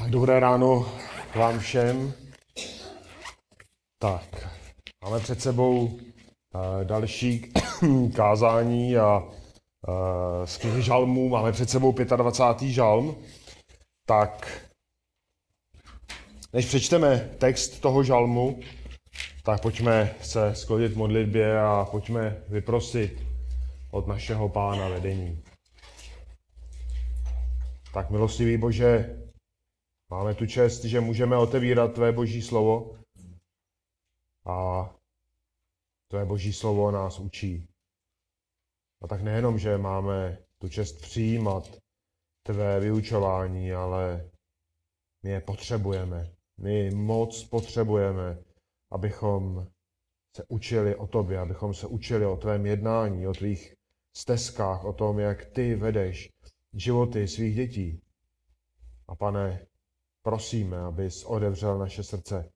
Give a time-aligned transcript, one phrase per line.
[0.00, 0.86] Tak, dobré ráno
[1.34, 2.12] vám všem.
[3.98, 4.48] Tak,
[5.04, 7.52] máme před sebou uh, další
[8.16, 9.24] kázání a uh,
[10.44, 11.28] z knihy žalmů.
[11.28, 12.68] Máme před sebou 25.
[12.68, 13.16] žalm.
[14.06, 14.60] Tak,
[16.52, 18.60] než přečteme text toho žalmu,
[19.42, 23.22] tak pojďme se sklonit modlitbě a pojďme vyprosit
[23.90, 25.42] od našeho pána vedení.
[27.94, 29.19] Tak milostivý Bože,
[30.10, 32.98] máme tu čest, že můžeme otevírat Tvé Boží slovo
[34.44, 34.90] a
[36.08, 37.68] Tvé Boží slovo nás učí.
[39.02, 41.70] A tak nejenom, že máme tu čest přijímat
[42.42, 44.30] Tvé vyučování, ale
[45.22, 46.32] my je potřebujeme.
[46.58, 48.38] My moc potřebujeme,
[48.90, 49.66] abychom
[50.36, 53.74] se učili o Tobě, abychom se učili o Tvém jednání, o Tvých
[54.16, 56.30] stezkách, o tom, jak Ty vedeš
[56.72, 58.02] životy svých dětí.
[59.08, 59.66] A pane,
[60.22, 62.50] prosíme, abys odevřel naše srdce,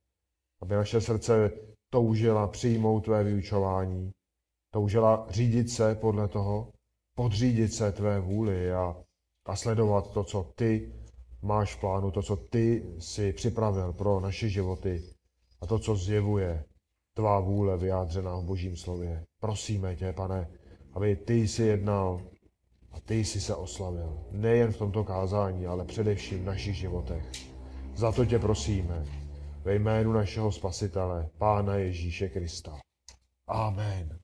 [0.62, 1.50] aby naše srdce
[1.90, 4.10] toužila přijmout tvé vyučování,
[4.72, 6.72] toužila řídit se podle toho,
[7.16, 8.96] podřídit se tvé vůli a,
[9.46, 10.92] a sledovat to, co ty
[11.42, 15.02] máš v plánu, to, co ty si připravil pro naše životy
[15.60, 16.64] a to, co zjevuje
[17.14, 19.24] tvá vůle vyjádřená v Božím slově.
[19.40, 20.50] Prosíme tě, pane,
[20.92, 22.20] aby ty jsi jednal
[22.92, 24.18] a ty jsi se oslavil.
[24.30, 27.53] Nejen v tomto kázání, ale především v našich životech.
[27.96, 29.06] Za to tě prosíme.
[29.64, 32.78] Ve jménu našeho Spasitele, Pána Ježíše Krista.
[33.46, 34.18] Amen.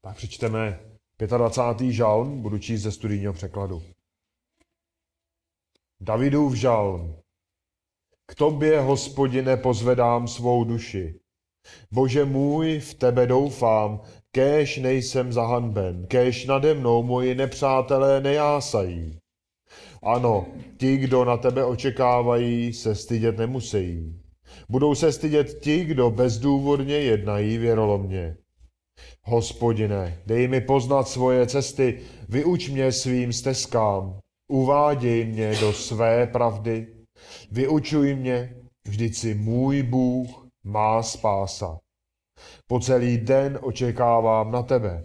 [0.00, 0.80] Tak přečteme
[1.18, 1.92] 25.
[1.92, 3.82] žalm, budu číst ze studijního překladu.
[6.00, 7.16] Davidův žalm.
[8.26, 11.20] K tobě, hospodine, pozvedám svou duši.
[11.90, 19.21] Bože můj, v tebe doufám, kéž nejsem zahanben, kéž nade mnou moji nepřátelé nejásají.
[20.02, 24.14] Ano, ti, kdo na tebe očekávají, se stydět nemusí.
[24.68, 28.36] Budou se stydět ti, kdo bezdůvodně jednají věrolomně.
[29.24, 34.18] Hospodine, dej mi poznat svoje cesty, vyuč mě svým stezkám,
[34.48, 36.86] uváděj mě do své pravdy,
[37.50, 41.78] vyučuj mě, vždyť si můj Bůh, má spása.
[42.66, 45.02] Po celý den očekávám na tebe.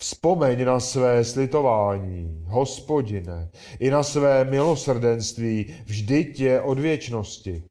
[0.00, 3.50] Vzpomeň na své slitování, hospodine,
[3.80, 7.62] i na své milosrdenství, vždyť je od věčnosti.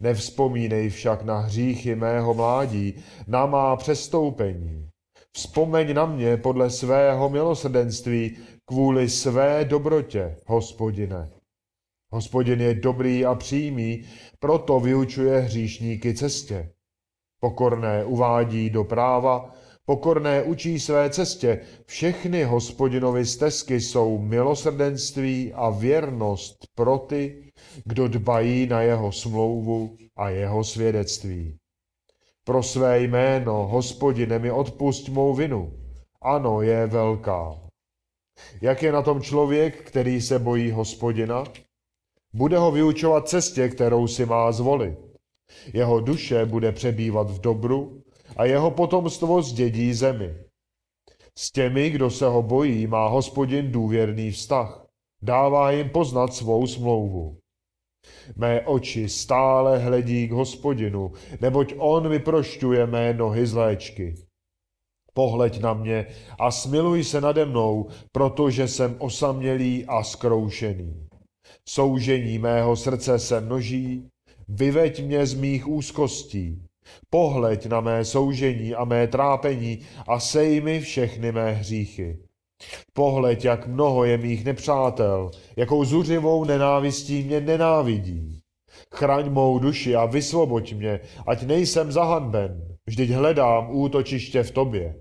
[0.00, 2.94] Nevzpomínej však na hříchy mého mládí,
[3.26, 4.88] na má přestoupení.
[5.32, 11.30] Vzpomeň na mě podle svého milosrdenství kvůli své dobrotě, hospodine.
[12.12, 14.04] Hospodin je dobrý a přímý,
[14.38, 16.72] proto vyučuje hříšníky cestě.
[17.40, 19.54] Pokorné uvádí do práva,
[19.86, 21.60] pokorné učí své cestě.
[21.86, 27.52] Všechny hospodinovi stezky jsou milosrdenství a věrnost pro ty,
[27.84, 31.58] kdo dbají na jeho smlouvu a jeho svědectví.
[32.44, 35.72] Pro své jméno, hospodine, mi odpust mou vinu.
[36.22, 37.60] Ano, je velká.
[38.60, 41.44] Jak je na tom člověk, který se bojí hospodina?
[42.32, 44.98] Bude ho vyučovat cestě, kterou si má zvolit.
[45.72, 48.03] Jeho duše bude přebývat v dobru
[48.36, 50.34] a jeho potomstvo zdědí zemi.
[51.38, 54.86] S těmi, kdo se ho bojí, má hospodin důvěrný vztah.
[55.22, 57.38] Dává jim poznat svou smlouvu.
[58.36, 64.14] Mé oči stále hledí k hospodinu, neboť on vyprošťuje mé nohy z léčky.
[65.14, 66.06] Pohleď na mě
[66.38, 71.08] a smiluj se nade mnou, protože jsem osamělý a skroušený.
[71.68, 74.08] Soužení mého srdce se množí,
[74.48, 76.63] vyveď mě z mých úzkostí.
[77.10, 79.78] Pohleď na mé soužení a mé trápení
[80.08, 82.18] a sej mi všechny mé hříchy.
[82.92, 88.40] Pohleď, jak mnoho je mých nepřátel, jakou zuřivou nenávistí mě nenávidí.
[88.94, 92.76] Chraň mou duši a vysvoboď mě, ať nejsem zahanben.
[92.86, 94.94] Vždyť hledám útočiště v tobě.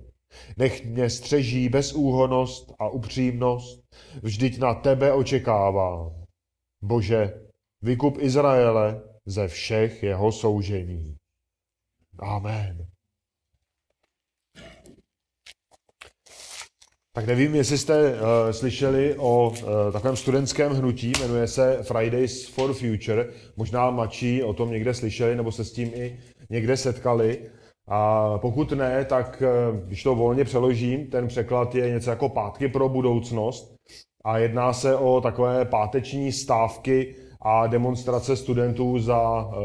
[0.57, 3.83] Nech mě střeží bezúhonost a upřímnost,
[4.23, 6.11] vždyť na tebe očekávám.
[6.83, 7.33] Bože,
[7.81, 11.15] vykup Izraele ze všech jeho soužení.
[12.19, 12.87] Amen.
[17.15, 18.19] Tak nevím, jestli jste uh,
[18.51, 23.29] slyšeli o uh, takovém studentském hnutí, jmenuje se Fridays for Future.
[23.55, 26.19] Možná mladší o tom někde slyšeli, nebo se s tím i
[26.49, 27.49] někde setkali.
[27.87, 32.67] A pokud ne, tak uh, když to volně přeložím, ten překlad je něco jako pátky
[32.67, 33.75] pro budoucnost.
[34.25, 39.19] A jedná se o takové páteční stávky a demonstrace studentů za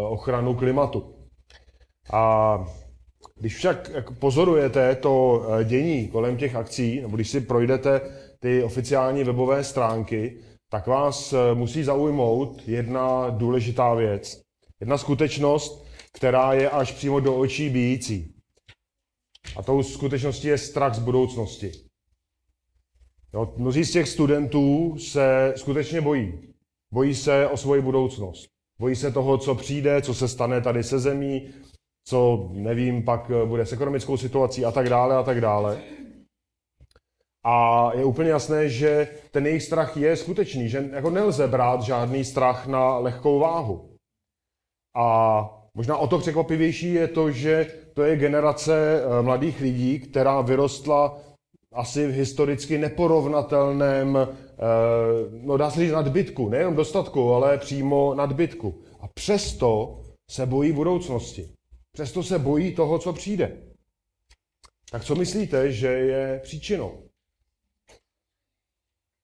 [0.08, 1.17] ochranu klimatu.
[2.12, 2.58] A
[3.36, 8.00] když však pozorujete to eh, dění kolem těch akcí, nebo když si projdete
[8.38, 10.36] ty oficiální webové stránky,
[10.70, 14.40] tak vás eh, musí zaujmout jedna důležitá věc.
[14.80, 18.34] Jedna skutečnost, která je až přímo do očí bíjící.
[19.56, 21.72] A tou skutečností je strach z budoucnosti.
[23.34, 26.54] Jo, mnozí z těch studentů se skutečně bojí.
[26.92, 28.48] Bojí se o svoji budoucnost.
[28.78, 31.48] Bojí se toho, co přijde, co se stane tady se zemí,
[32.08, 35.78] co, nevím, pak bude s ekonomickou situací a tak dále a tak dále.
[37.44, 42.24] A je úplně jasné, že ten jejich strach je skutečný, že jako nelze brát žádný
[42.24, 43.90] strach na lehkou váhu.
[44.96, 45.40] A
[45.74, 51.18] možná o to překvapivější je to, že to je generace eh, mladých lidí, která vyrostla
[51.72, 54.26] asi v historicky neporovnatelném, eh,
[55.30, 58.74] no dá se říct nadbytku, nejenom dostatku, ale přímo nadbytku.
[59.00, 60.00] A přesto
[60.30, 61.57] se bojí budoucnosti.
[61.98, 63.62] Přesto se bojí toho, co přijde.
[64.90, 67.02] Tak co myslíte, že je příčinou?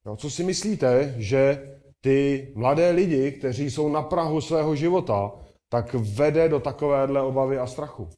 [0.06, 5.32] No, co si myslíte, že ty mladé lidi, kteří jsou na Prahu svého života,
[5.68, 8.08] tak vede do takovéhle obavy a strachu?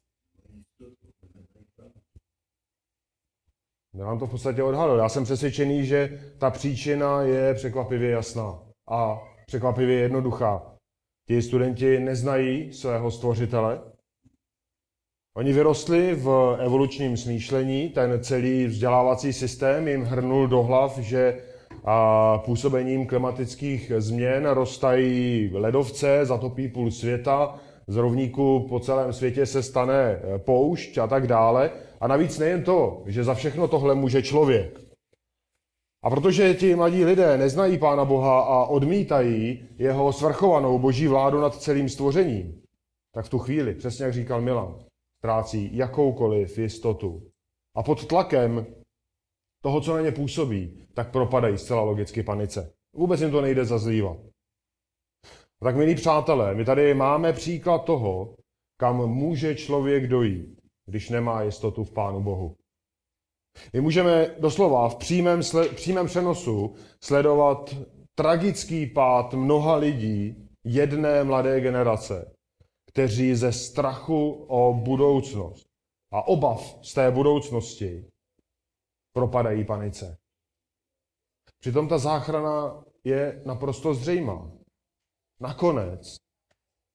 [3.95, 4.97] Já vám to v podstatě odhadl.
[4.97, 10.75] Já jsem přesvědčený, že ta příčina je překvapivě jasná a překvapivě jednoduchá.
[11.27, 13.96] Ti studenti neznají svého stvořitele.
[15.37, 21.37] Oni vyrostli v evolučním smýšlení, ten celý vzdělávací systém jim hrnul do hlav, že
[21.85, 29.63] a působením klimatických změn rostají ledovce, zatopí půl světa, z rovníku po celém světě se
[29.63, 31.71] stane eh, poušť a tak dále.
[32.01, 34.79] A navíc nejen to, že za všechno tohle může člověk.
[36.03, 41.55] A protože ti mladí lidé neznají Pána Boha a odmítají jeho svrchovanou boží vládu nad
[41.55, 42.61] celým stvořením,
[43.13, 44.86] tak v tu chvíli, přesně jak říkal Milan,
[45.17, 47.31] ztrácí jakoukoliv jistotu.
[47.75, 48.65] A pod tlakem
[49.63, 52.73] toho, co na ně působí, tak propadají zcela logicky panice.
[52.95, 54.17] Vůbec jim to nejde zazlívat.
[55.63, 58.35] Tak milí přátelé, my tady máme příklad toho,
[58.79, 62.55] kam může člověk dojít, když nemá jistotu v Pánu Bohu.
[63.73, 65.41] My můžeme doslova v přímém,
[65.75, 67.75] přímém přenosu sledovat
[68.15, 72.35] tragický pád mnoha lidí jedné mladé generace,
[72.97, 75.67] kteří ze strachu o budoucnost
[76.11, 78.05] a obav z té budoucnosti
[79.13, 80.17] propadají panice.
[81.59, 84.51] Přitom ta záchrana je naprosto zřejmá.
[85.39, 86.17] Nakonec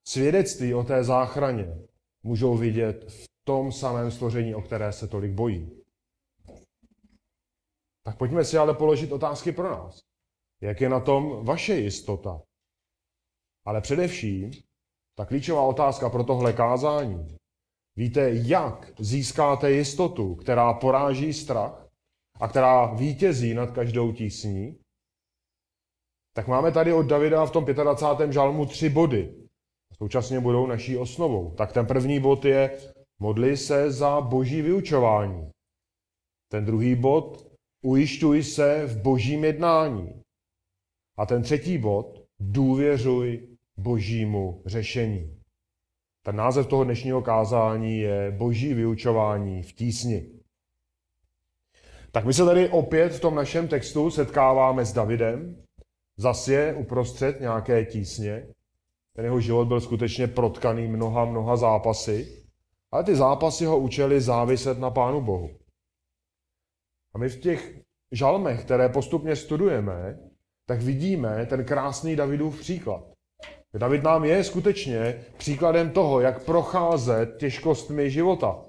[0.08, 1.66] svědectví o té záchraně
[2.22, 5.82] můžou vidět v tom samém stvoření, o které se tolik bojí.
[8.04, 10.00] Tak pojďme si ale položit otázky pro nás.
[10.60, 12.42] Jak je na tom vaše jistota?
[13.64, 14.50] Ale především,
[15.14, 17.36] ta klíčová otázka pro tohle kázání.
[17.96, 21.88] Víte, jak získáte jistotu, která poráží strach
[22.40, 24.78] a která vítězí nad každou tísní?
[26.34, 28.32] Tak máme tady od Davida v tom 25.
[28.32, 29.34] žalmu tři body.
[29.96, 31.54] Současně budou naší osnovou.
[31.54, 32.78] Tak ten první bod je
[33.20, 35.50] modli se za boží vyučování.
[36.50, 37.52] Ten druhý bod
[37.84, 40.22] ujišťuj se v božím jednání.
[41.18, 43.51] A ten třetí bod důvěřuj
[43.82, 45.38] božímu řešení.
[46.24, 50.26] Ten název toho dnešního kázání je Boží vyučování v tísni.
[52.12, 55.62] Tak my se tady opět v tom našem textu setkáváme s Davidem,
[56.16, 58.46] Zas je uprostřed nějaké tísně.
[59.16, 62.46] Ten jeho život byl skutečně protkaný mnoha, mnoha zápasy,
[62.92, 65.50] ale ty zápasy ho učili záviset na Pánu Bohu.
[67.14, 67.80] A my v těch
[68.12, 70.18] žalmech, které postupně studujeme,
[70.66, 73.11] tak vidíme ten krásný Davidův příklad.
[73.78, 78.64] David nám je skutečně příkladem toho, jak procházet těžkostmi života.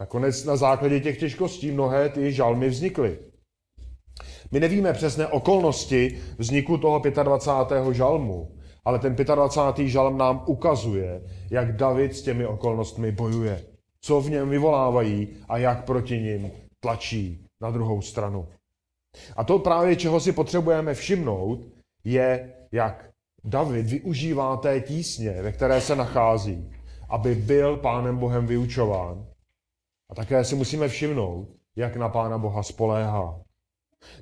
[0.00, 3.18] Nakonec na základě těch těžkostí mnohé ty žalmy vznikly.
[4.50, 7.94] My nevíme přesné okolnosti vzniku toho 25.
[7.94, 9.88] žalmu, ale ten 25.
[9.88, 13.64] žalm nám ukazuje, jak David s těmi okolnostmi bojuje,
[14.00, 16.50] co v něm vyvolávají a jak proti nim
[16.80, 18.48] tlačí na druhou stranu.
[19.36, 21.66] A to právě, čeho si potřebujeme všimnout,
[22.04, 23.07] je, jak
[23.44, 26.70] David využívá té tísně, ve které se nachází,
[27.08, 29.26] aby byl Pánem Bohem vyučován.
[30.10, 33.40] A také si musíme všimnout, jak na Pána Boha spoléhá.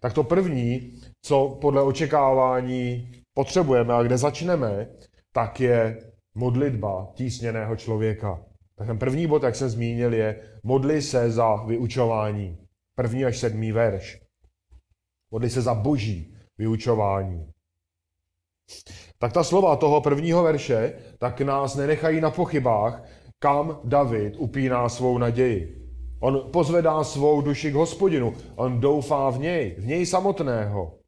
[0.01, 4.89] Tak to první, co podle očekávání potřebujeme a kde začneme,
[5.33, 5.99] tak je
[6.35, 8.45] modlitba tísněného člověka.
[8.77, 12.59] Tak ten první bod, jak jsem zmínil, je modli se za vyučování.
[12.95, 14.21] První až sedmý verš.
[15.31, 17.53] Modli se za boží vyučování.
[19.19, 23.03] Tak ta slova toho prvního verše tak nás nenechají na pochybách,
[23.39, 25.87] kam David upíná svou naději.
[26.21, 28.35] On pozvedá svou duši k hospodinu.
[28.57, 30.99] On doufá v něj, v něj samotného.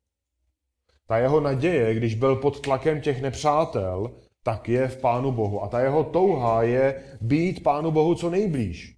[1.06, 4.10] Ta jeho naděje, když byl pod tlakem těch nepřátel,
[4.42, 5.62] tak je v Pánu Bohu.
[5.62, 8.96] A ta jeho touha je být Pánu Bohu co nejblíž.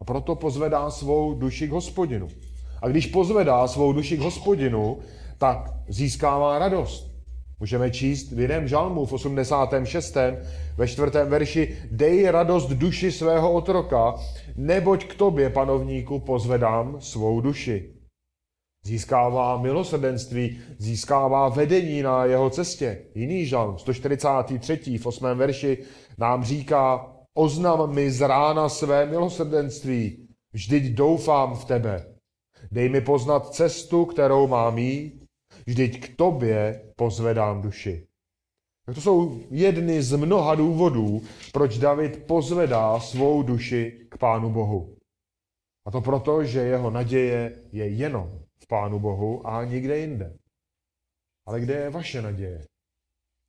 [0.00, 2.28] A proto pozvedá svou duši k hospodinu.
[2.82, 4.98] A když pozvedá svou duši k hospodinu,
[5.38, 7.05] tak získává radost.
[7.60, 10.16] Můžeme číst v jiném žalmu v 86.
[10.76, 14.14] ve čtvrtém verši Dej radost duši svého otroka,
[14.56, 17.92] neboť k tobě, panovníku, pozvedám svou duši.
[18.86, 22.98] Získává milosrdenství, získává vedení na jeho cestě.
[23.14, 24.98] Jiný žalm, 143.
[24.98, 25.26] v 8.
[25.26, 25.78] verši,
[26.18, 32.06] nám říká, oznam mi z rána své milosrdenství, vždyť doufám v tebe.
[32.72, 35.25] Dej mi poznat cestu, kterou mám jít,
[35.66, 38.06] vždyť k tobě pozvedám duši.
[38.94, 44.96] To jsou jedny z mnoha důvodů, proč David pozvedá svou duši k Pánu Bohu.
[45.86, 50.38] A to proto, že jeho naděje je jenom v Pánu Bohu a nikde jinde.
[51.46, 52.64] Ale kde je vaše naděje?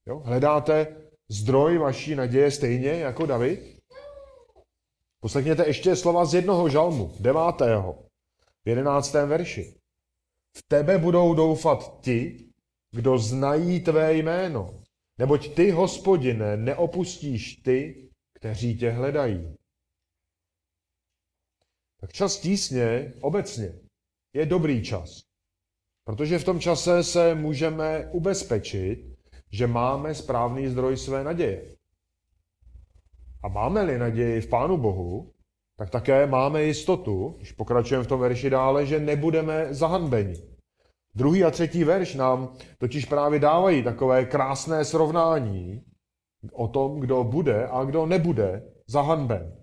[0.07, 0.19] Jo?
[0.19, 0.95] Hledáte
[1.29, 3.79] zdroj vaší naděje stejně jako David?
[5.19, 8.05] Poslechněte ještě slova z jednoho žalmu, devátého,
[8.65, 9.76] v jedenáctém verši.
[10.57, 12.49] V tebe budou doufat ti,
[12.91, 14.83] kdo znají tvé jméno.
[15.17, 19.55] Neboť ty, hospodine, neopustíš ty, kteří tě hledají.
[21.99, 23.79] Tak čas tísně obecně
[24.33, 25.21] je dobrý čas.
[26.03, 29.17] Protože v tom čase se můžeme ubezpečit,
[29.51, 31.75] že máme správný zdroj své naděje.
[33.43, 35.33] A máme-li naději v Pánu Bohu,
[35.77, 40.35] tak také máme jistotu, když pokračujeme v tom verši dále, že nebudeme zahanbeni.
[41.15, 45.81] Druhý a třetí verš nám totiž právě dávají takové krásné srovnání
[46.53, 49.57] o tom, kdo bude a kdo nebude zahanben.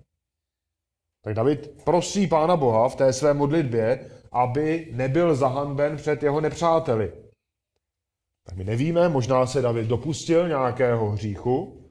[1.23, 7.13] Tak David prosí Pána Boha v té své modlitbě, aby nebyl zahanben před jeho nepřáteli.
[8.47, 11.84] Tak my nevíme, možná se David dopustil nějakého hříchu,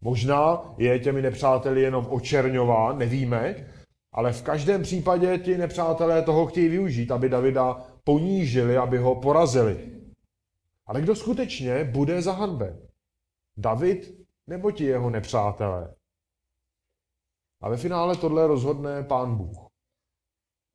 [0.00, 3.66] Možná je těmi nepřáteli jenom očerňován, nevíme,
[4.12, 10.00] ale v každém případě ti nepřátelé toho chtějí využít, aby Davida ponížili, aby ho porazili.
[10.86, 12.88] Ale kdo skutečně bude zahanben?
[13.56, 14.14] David
[14.46, 15.94] nebo ti jeho nepřátelé?
[17.60, 19.66] A ve finále tohle rozhodne pán Bůh.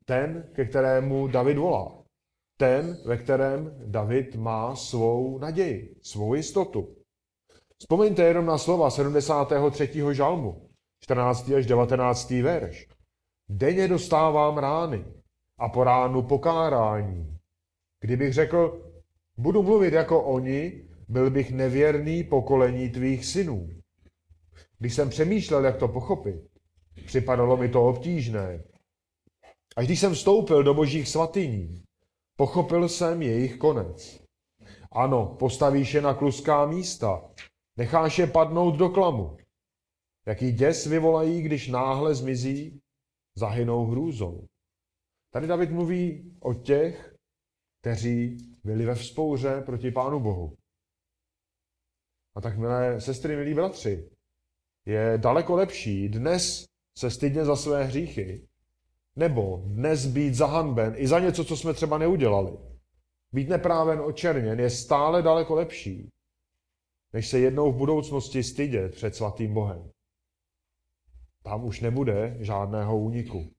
[0.06, 2.04] Ten, ke kterému David volá.
[2.58, 6.95] Ten, ve kterém David má svou naději, svou jistotu.
[7.80, 9.90] Vzpomeňte jenom na slova 73.
[10.12, 10.70] žalmu,
[11.04, 11.50] 14.
[11.50, 12.30] až 19.
[12.30, 12.88] verš.
[13.50, 15.06] Denně dostávám rány
[15.60, 17.38] a po ránu pokárání.
[18.02, 18.92] Kdybych řekl,
[19.38, 23.70] budu mluvit jako oni, byl bych nevěrný pokolení tvých synů.
[24.80, 26.36] Když jsem přemýšlel, jak to pochopit,
[27.06, 28.64] připadalo mi to obtížné.
[29.76, 31.84] Až když jsem vstoupil do božích svatyní,
[32.36, 34.22] pochopil jsem jejich konec.
[34.92, 37.22] Ano, postavíš je na kluská místa,
[37.78, 39.38] Necháš je padnout do klamu.
[40.26, 42.82] Jaký děs vyvolají, když náhle zmizí,
[43.36, 44.48] zahynou hrůzou.
[45.34, 47.16] Tady David mluví o těch,
[47.82, 50.58] kteří byli ve vzpouře proti Pánu Bohu.
[52.36, 54.10] A tak, milé sestry, milí bratři,
[54.86, 56.66] je daleko lepší dnes
[56.98, 58.48] se stydně za své hříchy,
[59.16, 62.58] nebo dnes být zahanben i za něco, co jsme třeba neudělali.
[63.32, 66.10] Být nepráven očerněn je stále daleko lepší,
[67.16, 69.92] než se jednou v budoucnosti stydět před svatým Bohem.
[71.44, 73.52] Tam už nebude žádného úniku.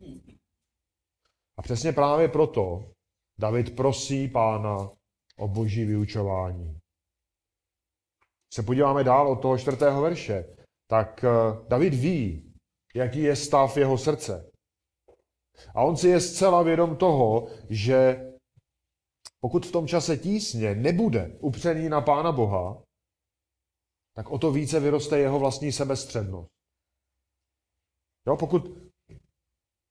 [1.58, 2.90] A přesně právě proto
[3.38, 4.90] David prosí pána
[5.38, 6.78] o boží vyučování.
[8.54, 11.28] Se podíváme dál od toho čtvrtého verše, tak eh,
[11.68, 12.52] David ví,
[12.94, 14.50] jaký je stav jeho srdce.
[15.74, 18.30] A on si je zcela vědom toho, že
[19.40, 22.85] pokud v tom čase tísně nebude upřený na Pána Boha,
[24.16, 26.48] tak o to více vyroste jeho vlastní sebestřednost.
[28.26, 28.78] Jo, pokud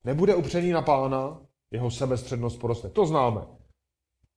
[0.03, 1.41] nebude upřený na pána,
[1.71, 2.89] jeho sebestřednost poroste.
[2.89, 3.41] To známe.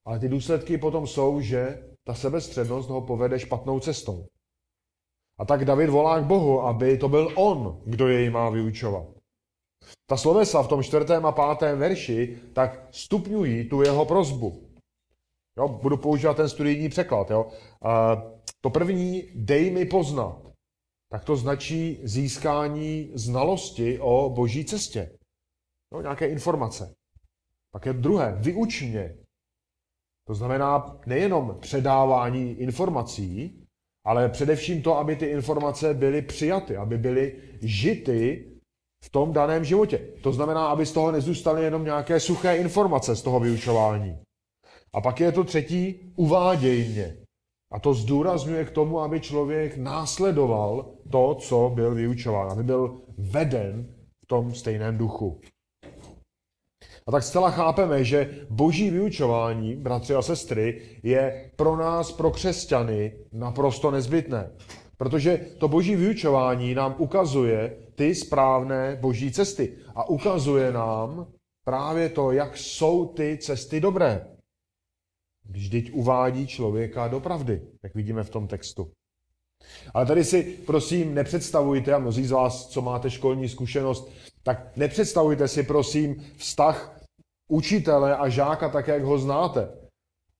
[0.07, 4.27] Ale ty důsledky potom jsou, že ta sebestřednost ho povede špatnou cestou.
[5.39, 9.07] A tak David volá k Bohu, aby to byl on, kdo jej má vyučovat.
[10.07, 14.69] Ta slovesa v tom čtvrtém a pátém verši tak stupňují tu jeho prozbu.
[15.59, 17.31] Jo, budu používat ten studijní překlad.
[17.31, 17.51] Jo.
[18.61, 20.49] To první, dej mi poznat,
[21.11, 25.19] tak to značí získání znalosti o boží cestě.
[25.93, 26.95] No, nějaké informace.
[27.73, 29.17] Pak je druhé, vyuč mě.
[30.27, 33.65] To znamená nejenom předávání informací,
[34.07, 38.53] ale především to, aby ty informace byly přijaty, aby byly žity
[39.05, 39.99] v tom daném životě.
[40.23, 44.19] To znamená, aby z toho nezůstaly jenom nějaké suché informace z toho vyučování.
[44.93, 47.28] A pak je to třetí, uváděj mě.
[47.73, 53.95] A to zdůrazňuje k tomu, aby člověk následoval to, co byl vyučován, aby byl veden
[54.25, 55.41] v tom stejném duchu.
[57.07, 63.13] A tak zcela chápeme, že boží vyučování, bratři a sestry, je pro nás, pro křesťany,
[63.33, 64.51] naprosto nezbytné.
[64.97, 69.77] Protože to boží vyučování nám ukazuje ty správné boží cesty.
[69.95, 71.27] A ukazuje nám
[71.65, 74.38] právě to, jak jsou ty cesty dobré.
[75.53, 78.91] Teď uvádí člověka do pravdy, jak vidíme v tom textu.
[79.95, 84.11] Ale tady si prosím nepředstavujte, a mnozí z vás, co máte školní zkušenost,
[84.43, 87.01] tak nepředstavujte si prosím vztah
[87.49, 89.69] učitele a žáka tak, jak ho znáte.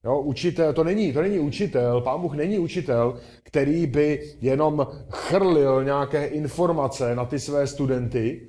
[0.03, 5.83] Jo, učitel, to není, to není učitel, pán Bůh není učitel, který by jenom chrlil
[5.83, 8.47] nějaké informace na ty své studenty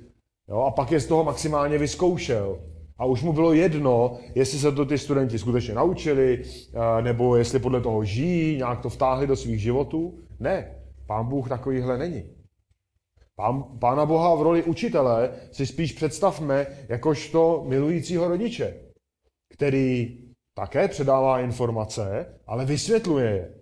[0.49, 2.70] jo, a pak je z toho maximálně vyzkoušel.
[3.01, 7.59] A už mu bylo jedno, jestli se to ty studenti skutečně naučili, eh, nebo jestli
[7.59, 10.19] podle toho žijí, nějak to vtáhli do svých životů.
[10.39, 10.75] Ne,
[11.07, 12.23] pán Bůh takovýhle není.
[13.35, 18.73] Pán, pána Boha v roli učitele si spíš představme jakožto milujícího rodiče,
[19.53, 20.17] který
[20.53, 23.53] také předává informace, ale vysvětluje je.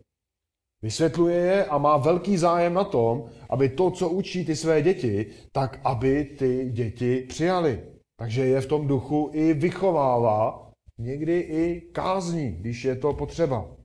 [0.82, 5.26] Vysvětluje je a má velký zájem na tom, aby to, co učí ty své děti,
[5.52, 7.89] tak aby ty děti přijali.
[8.20, 13.76] Takže je v tom duchu i vychovává, někdy i kázní, když je to potřeba.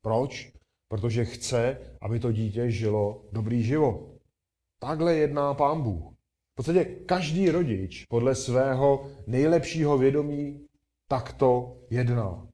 [0.00, 0.52] Proč?
[0.88, 4.10] Protože chce, aby to dítě žilo dobrý život.
[4.78, 6.12] Takhle jedná pán Bůh.
[6.52, 10.66] V podstatě každý rodič podle svého nejlepšího vědomí
[11.08, 12.48] takto jedná.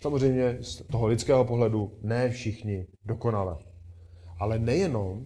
[0.00, 3.58] Samozřejmě z toho lidského pohledu ne všichni dokonale.
[4.38, 5.24] Ale nejenom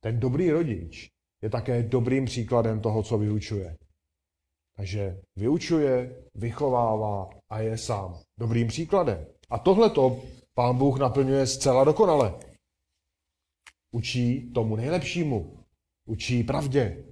[0.00, 1.13] ten dobrý rodič
[1.44, 3.76] je také dobrým příkladem toho, co vyučuje.
[4.76, 9.26] Takže vyučuje, vychovává a je sám dobrým příkladem.
[9.50, 10.20] A tohle to
[10.54, 12.34] pán Bůh naplňuje zcela dokonale.
[13.92, 15.58] Učí tomu nejlepšímu.
[16.08, 17.04] Učí pravdě.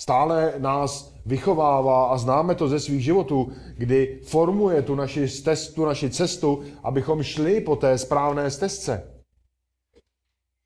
[0.00, 5.84] Stále nás vychovává a známe to ze svých životů, kdy formuje tu naši, stez, tu
[5.84, 9.22] naši cestu, abychom šli po té správné stezce.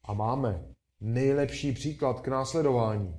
[0.04, 0.69] A máme
[1.00, 3.14] nejlepší příklad k následování.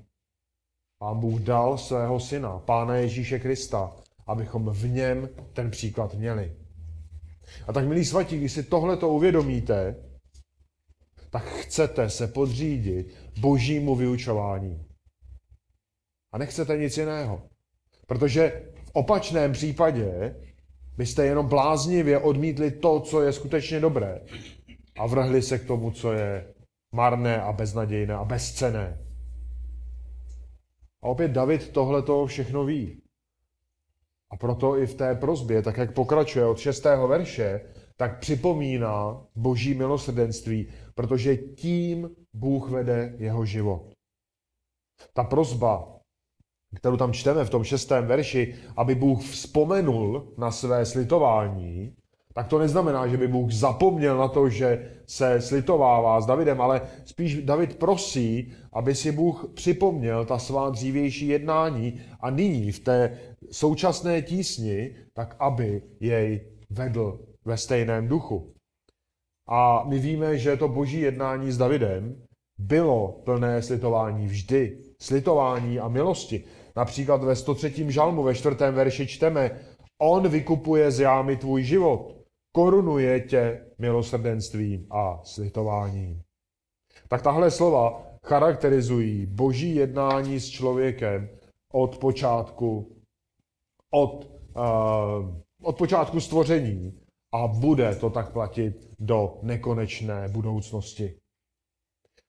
[1.00, 3.96] Pán Bůh dal svého syna, Pána Ježíše Krista,
[4.28, 6.56] abychom v něm ten příklad měli.
[7.67, 9.96] A tak, milí svatí, když si tohle to uvědomíte,
[11.30, 14.86] tak chcete se podřídit božímu vyučování.
[16.32, 17.41] A nechcete nic jiného.
[18.08, 20.36] Protože v opačném případě
[20.98, 24.22] byste jenom bláznivě odmítli to, co je skutečně dobré
[24.98, 26.54] a vrhli se k tomu, co je
[26.91, 28.97] marné a beznadějné a bezcené.
[31.01, 33.01] A opět David tohle to všechno ví.
[34.32, 36.84] A proto i v té prozbě, tak jak pokračuje od 6.
[37.08, 37.62] verše,
[37.97, 43.93] tak připomíná boží milosrdenství, protože tím Bůh vede jeho život.
[45.13, 45.99] Ta prozba,
[46.75, 51.95] kterou tam čteme v tom šestém verši, aby Bůh vzpomenul na své slitování,
[52.34, 56.82] tak to neznamená, že by Bůh zapomněl na to, že se slitovává s Davidem, ale
[57.06, 63.17] spíš David prosí, aby si Bůh připomněl ta svá dřívější jednání a nyní v té
[63.52, 68.54] současné tísni, tak aby jej vedl ve stejném duchu.
[69.50, 72.15] A my víme, že to boží jednání s Davidem
[72.58, 74.78] bylo plné slitování vždy.
[75.02, 76.44] Slitování a milosti.
[76.76, 77.91] Například ve 103.
[77.91, 78.56] žalmu ve 4.
[78.72, 79.52] verši čteme
[80.02, 82.20] On vykupuje z jámy tvůj život
[82.51, 86.21] korunuje tě milosrdenstvím a slitováním.
[87.07, 91.29] Tak tahle slova charakterizují boží jednání s člověkem
[91.73, 92.97] od počátku,
[93.93, 97.01] od, uh, od počátku stvoření
[97.33, 101.17] a bude to tak platit do nekonečné budoucnosti.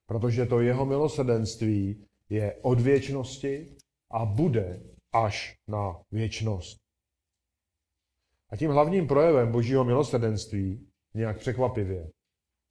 [0.06, 3.76] Protože to jeho milosrdenství je od věčnosti
[4.10, 4.80] a bude
[5.14, 6.81] až na věčnost.
[8.52, 12.10] A tím hlavním projevem božího milosrdenství, nějak překvapivě,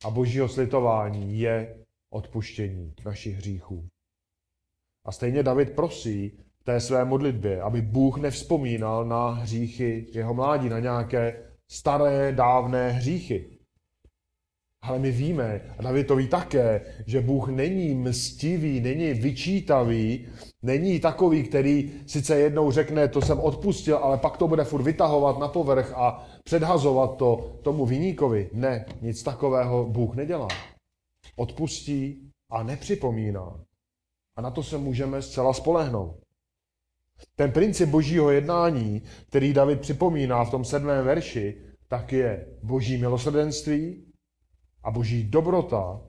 [0.06, 3.88] a božího slitování je odpuštění našich hříchů.
[5.06, 10.70] A stejně David prosí v té své modlitbě, aby Bůh nevzpomínal na hříchy jeho mládí,
[10.70, 13.51] na nějaké staré, dávné hříchy.
[14.82, 20.28] Ale my víme, a David to ví také, že Bůh není mstivý, není vyčítavý,
[20.62, 25.40] není takový, který sice jednou řekne, to jsem odpustil, ale pak to bude furt vytahovat
[25.40, 28.50] na povrch a předhazovat to tomu viníkovi.
[28.54, 30.48] Ne, nic takového Bůh nedělá.
[31.36, 33.60] Odpustí a nepřipomíná.
[34.36, 36.16] A na to se můžeme zcela spolehnout.
[37.36, 44.11] Ten princip božího jednání, který David připomíná v tom sedmém verši, tak je boží milosrdenství
[44.84, 46.02] a boží dobrota,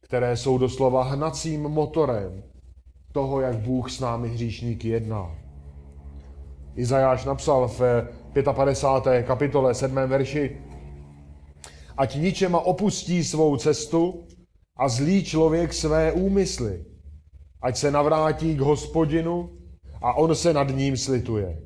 [0.00, 2.42] které jsou doslova hnacím motorem
[3.12, 5.36] toho, jak Bůh s námi hříšníky jedná.
[6.76, 8.08] Izajáš napsal v
[8.52, 9.22] 55.
[9.22, 9.94] kapitole 7.
[9.94, 10.56] verši,
[11.96, 14.24] ať ničema opustí svou cestu
[14.76, 16.84] a zlý člověk své úmysly,
[17.62, 19.50] ať se navrátí k hospodinu
[20.02, 21.62] a on se nad ním slituje,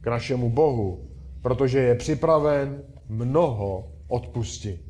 [0.00, 1.10] k našemu Bohu,
[1.42, 4.89] protože je připraven mnoho odpustit.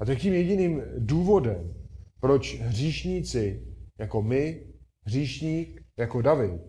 [0.00, 1.74] A to tím jediným důvodem,
[2.20, 3.66] proč hříšníci
[3.98, 4.66] jako my,
[5.06, 6.60] hříšník jako David,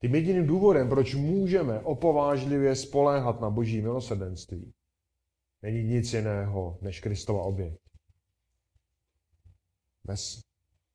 [0.00, 4.72] tím jediným důvodem, proč můžeme opovážlivě spoléhat na boží milosrdenství,
[5.62, 7.74] není nic jiného než Kristova oběť.
[10.06, 10.40] Bez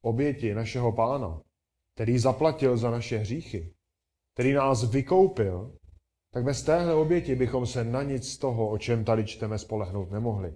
[0.01, 1.41] oběti našeho pána,
[1.95, 3.73] který zaplatil za naše hříchy,
[4.33, 5.75] který nás vykoupil,
[6.31, 10.11] tak bez téhle oběti bychom se na nic z toho, o čem tady čteme, spolehnout
[10.11, 10.55] nemohli.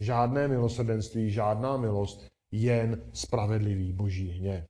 [0.00, 4.64] Žádné milosrdenství, žádná milost, jen spravedlivý boží hněv.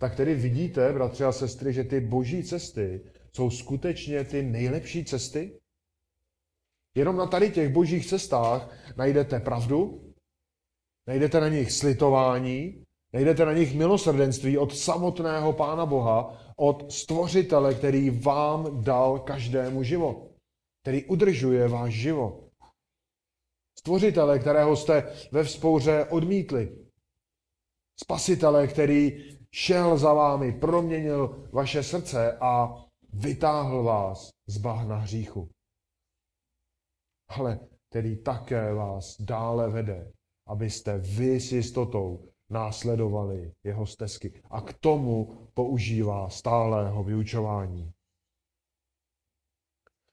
[0.00, 3.00] Tak tedy vidíte, bratři a sestry, že ty boží cesty
[3.32, 5.58] jsou skutečně ty nejlepší cesty?
[6.94, 10.12] Jenom na tady těch božích cestách najdete pravdu,
[11.06, 18.10] najdete na nich slitování, najdete na nich milosrdenství od samotného Pána Boha, od stvořitele, který
[18.10, 20.30] vám dal každému život,
[20.82, 22.47] který udržuje váš život.
[23.78, 26.86] Stvořitele, kterého jste ve vzpouře odmítli.
[27.96, 29.10] Spasitele, který
[29.50, 35.50] šel za vámi, proměnil vaše srdce a vytáhl vás z bahna hříchu.
[37.28, 40.12] Ale který také vás dále vede,
[40.46, 44.42] abyste vy s jistotou následovali jeho stezky.
[44.50, 47.92] A k tomu používá stálého vyučování.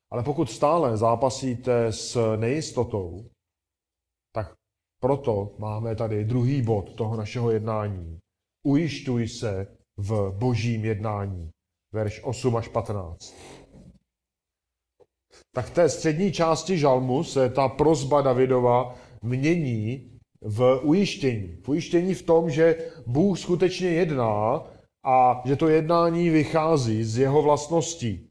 [0.10, 3.30] Ale pokud stále zápasíte s nejistotou,
[5.00, 8.20] proto máme tady druhý bod toho našeho jednání.
[8.64, 11.50] Ujišťuj se v božím jednání.
[11.94, 13.36] Verš 8 až 15.
[15.56, 21.58] Tak v té střední části žalmu se ta prozba Davidova mění v ujištění.
[21.64, 24.64] V ujištění v tom, že Bůh skutečně jedná
[25.06, 28.30] a že to jednání vychází z jeho vlastností.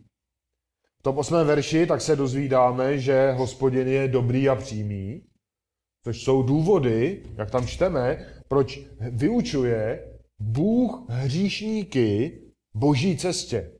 [0.98, 5.22] V tom osmém verši tak se dozvídáme, že hospodin je dobrý a přímý,
[6.04, 12.40] což jsou důvody, jak tam čteme, proč vyučuje Bůh hříšníky
[12.74, 13.70] boží cestě.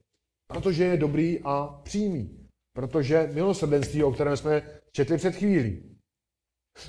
[0.48, 2.48] Protože je dobrý a přímý.
[2.76, 5.96] Protože milosrdenství, o kterém jsme četli před chvílí.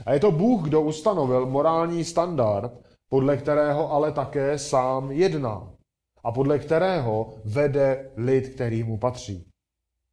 [0.06, 2.72] A je to Bůh, kdo ustanovil morální standard,
[3.10, 5.74] podle kterého ale také sám jedná.
[6.24, 9.48] A podle kterého vede lid, který mu patří.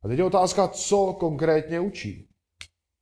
[0.04, 2.31] A teď je otázka, co konkrétně učí.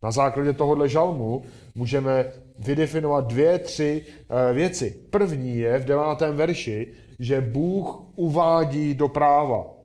[0.03, 4.91] Na základě tohohle žalmu můžeme vydefinovat dvě, tři eh, věci.
[5.11, 9.81] První je v devátém verši, že Bůh uvádí do práva.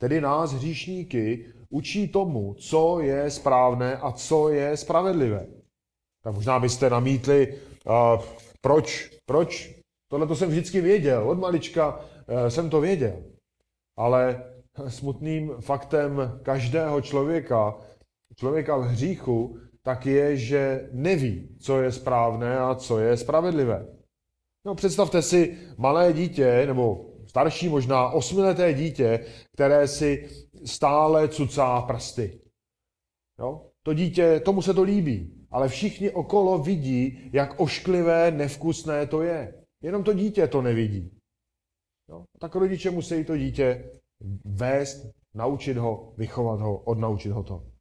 [0.00, 5.46] Tedy nás, hříšníky, učí tomu, co je správné a co je spravedlivé.
[6.24, 8.22] Tak možná byste namítli, uh,
[8.60, 9.74] proč, proč,
[10.10, 13.22] tohle to jsem vždycky věděl, od malička uh, jsem to věděl.
[13.96, 14.44] Ale
[14.88, 17.74] smutným faktem každého člověka,
[18.38, 23.86] člověka v hříchu, tak je, že neví, co je správné a co je spravedlivé.
[24.66, 30.28] No, představte si malé dítě, nebo starší možná osmileté dítě, které si
[30.64, 32.40] stále cucá prsty.
[33.38, 33.66] Jo?
[33.82, 39.64] To dítě, tomu se to líbí, ale všichni okolo vidí, jak ošklivé, nevkusné to je.
[39.82, 41.10] Jenom to dítě to nevidí.
[42.08, 42.24] Jo?
[42.38, 43.90] Tak rodiče musí to dítě
[44.44, 47.77] vést, naučit ho, vychovat ho, odnaučit ho to.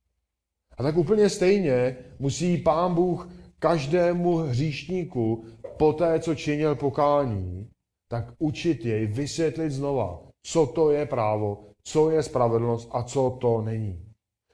[0.77, 5.45] A tak úplně stejně musí pán Bůh každému hříšníku
[5.77, 7.69] po té, co činil pokání,
[8.09, 13.61] tak učit jej, vysvětlit znova, co to je právo, co je spravedlnost a co to
[13.61, 14.03] není.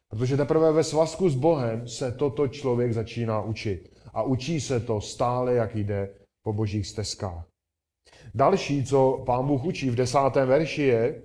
[0.10, 3.94] Protože teprve ve svazku s Bohem se toto člověk začíná učit.
[4.14, 6.10] A učí se to stále, jak jde
[6.44, 7.46] po božích stezkách.
[8.36, 11.22] Další, co pán Bůh učí v desátém verši je,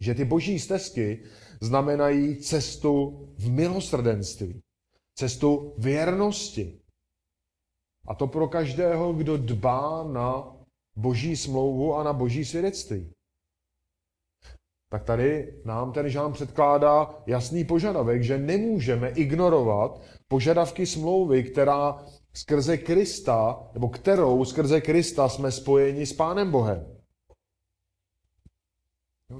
[0.00, 1.22] že ty boží stezky
[1.62, 4.62] znamenají cestu v milosrdenství,
[5.14, 6.80] cestu věrnosti.
[8.08, 10.56] A to pro každého, kdo dbá na
[10.96, 13.12] boží smlouvu a na boží svědectví.
[14.90, 22.78] Tak tady nám ten žán předkládá jasný požadavek, že nemůžeme ignorovat požadavky smlouvy, která skrze
[22.78, 26.96] Krista, nebo kterou skrze Krista jsme spojeni s Pánem Bohem.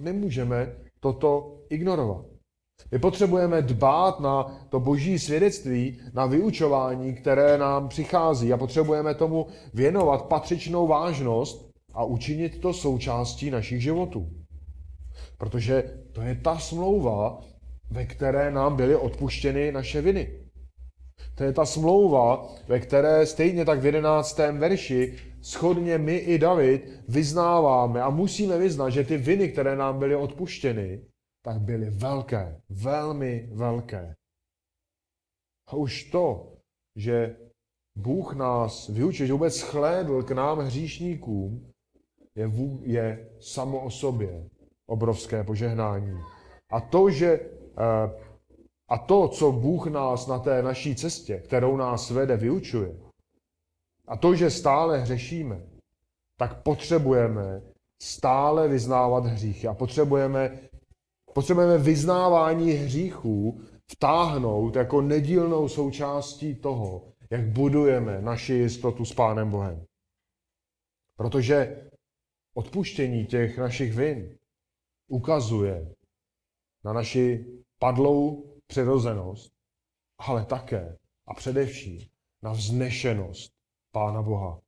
[0.00, 2.24] Nemůžeme toto ignorovat.
[2.92, 9.46] My potřebujeme dbát na to boží svědectví, na vyučování, které nám přichází a potřebujeme tomu
[9.74, 14.28] věnovat patřičnou vážnost a učinit to součástí našich životů.
[15.38, 17.40] Protože to je ta smlouva,
[17.90, 20.30] ve které nám byly odpuštěny naše viny.
[21.34, 27.02] To je ta smlouva, ve které stejně tak v jedenáctém verši schodně my i David
[27.08, 31.04] vyznáváme a musíme vyznat, že ty viny, které nám byly odpuštěny,
[31.44, 34.14] tak byly velké, velmi velké.
[35.68, 36.52] A už to,
[36.96, 37.36] že
[37.98, 41.72] Bůh nás vyučil, že vůbec schlédl k nám hříšníkům,
[42.34, 42.50] je,
[42.82, 44.48] je samo o sobě
[44.86, 46.18] obrovské požehnání.
[46.70, 47.40] A to, že
[47.78, 48.32] eh,
[48.88, 52.96] a to, co Bůh nás na té naší cestě, kterou nás vede, vyučuje,
[54.08, 55.66] a to, že stále hřešíme,
[56.36, 57.62] tak potřebujeme
[58.02, 60.58] stále vyznávat hříchy a potřebujeme,
[61.34, 63.60] potřebujeme vyznávání hříchů
[63.92, 69.84] vtáhnout jako nedílnou součástí toho, jak budujeme naši jistotu s Pánem Bohem.
[71.16, 71.88] Protože
[72.54, 74.38] odpuštění těch našich vin
[75.08, 75.94] ukazuje
[76.84, 77.46] na naši
[77.78, 79.52] padlou přirozenost,
[80.18, 82.00] ale také a především
[82.42, 83.52] na vznešenost
[83.92, 84.60] Pána Boha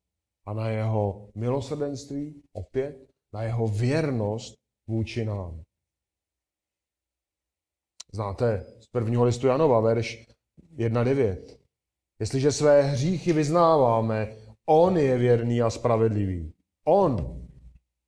[0.47, 4.55] a na jeho milosrdenství, opět na jeho věrnost
[4.87, 5.63] vůči nám.
[8.13, 10.27] Znáte z prvního listu Janova, verš
[10.77, 11.59] 1.9.
[12.21, 16.53] Jestliže své hříchy vyznáváme, on je věrný a spravedlivý.
[16.87, 17.47] On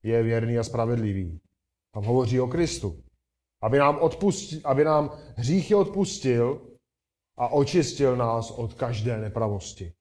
[0.02, 1.40] je věrný a spravedlivý.
[1.94, 3.02] Tam hovoří o Kristu.
[3.62, 6.76] Aby nám, odpustil, aby nám hříchy odpustil
[7.36, 9.92] a očistil nás od každé nepravosti.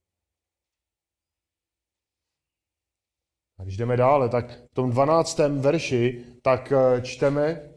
[3.60, 5.40] A když jdeme dále, tak v tom 12.
[5.40, 7.70] verši, tak eh, čteme,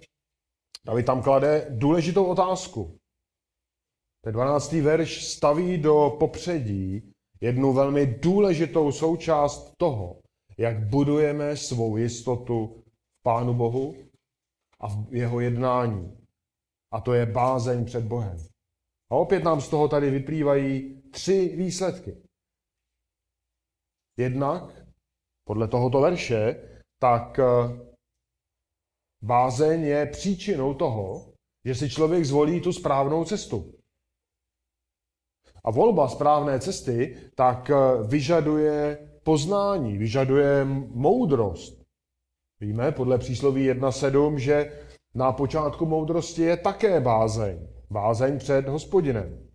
[0.85, 2.99] David tam klade důležitou otázku.
[4.25, 4.73] Ten 12.
[4.73, 10.21] verš staví do popředí jednu velmi důležitou součást toho,
[10.59, 12.85] jak budujeme svou jistotu
[13.19, 13.97] v Pánu Bohu
[14.81, 16.19] a v jeho jednání.
[16.93, 18.39] A to je bázeň před Bohem.
[19.11, 22.17] A opět nám z toho tady vyplývají tři výsledky.
[24.17, 24.88] Jednak,
[25.49, 26.57] podle tohoto verše,
[27.01, 27.45] tak eh,
[29.23, 31.33] bázeň je příčinou toho,
[31.65, 33.75] že si člověk zvolí tu správnou cestu.
[35.65, 37.75] A volba správné cesty tak eh,
[38.07, 41.83] vyžaduje poznání, vyžaduje moudrost.
[42.61, 44.73] Víme podle přísloví 1.7, že
[45.15, 47.69] na počátku moudrosti je také bázeň.
[47.91, 49.49] Bázeň před hospodinem.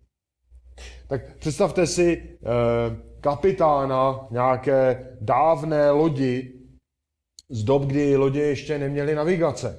[1.06, 6.52] Tak představte si eh, kapitána nějaké dávné lodi
[7.50, 9.78] z dob, kdy lodě ještě neměly navigace.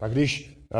[0.00, 0.78] Tak když eh,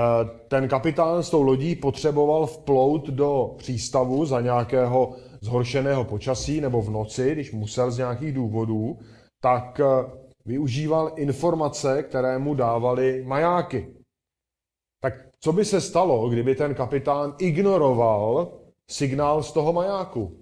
[0.49, 6.91] ten kapitán s tou lodí potřeboval vplout do přístavu za nějakého zhoršeného počasí nebo v
[6.91, 8.99] noci, když musel z nějakých důvodů,
[9.41, 9.85] tak eh,
[10.45, 13.95] využíval informace, které mu dávali majáky.
[15.03, 18.53] Tak co by se stalo, kdyby ten kapitán ignoroval
[18.91, 20.40] signál z toho majáku?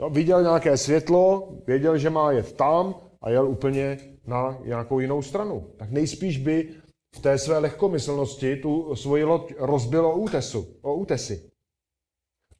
[0.00, 5.22] Jo, viděl nějaké světlo, věděl, že má jet tam a jel úplně na nějakou jinou
[5.22, 5.70] stranu.
[5.78, 6.74] Tak nejspíš by
[7.16, 11.50] v té své lehkomyslnosti tu svoji loď rozbilo útesu, o útesy.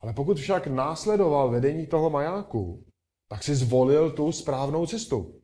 [0.00, 2.84] Ale pokud však následoval vedení toho majáku,
[3.28, 5.40] tak si zvolil tu správnou cestu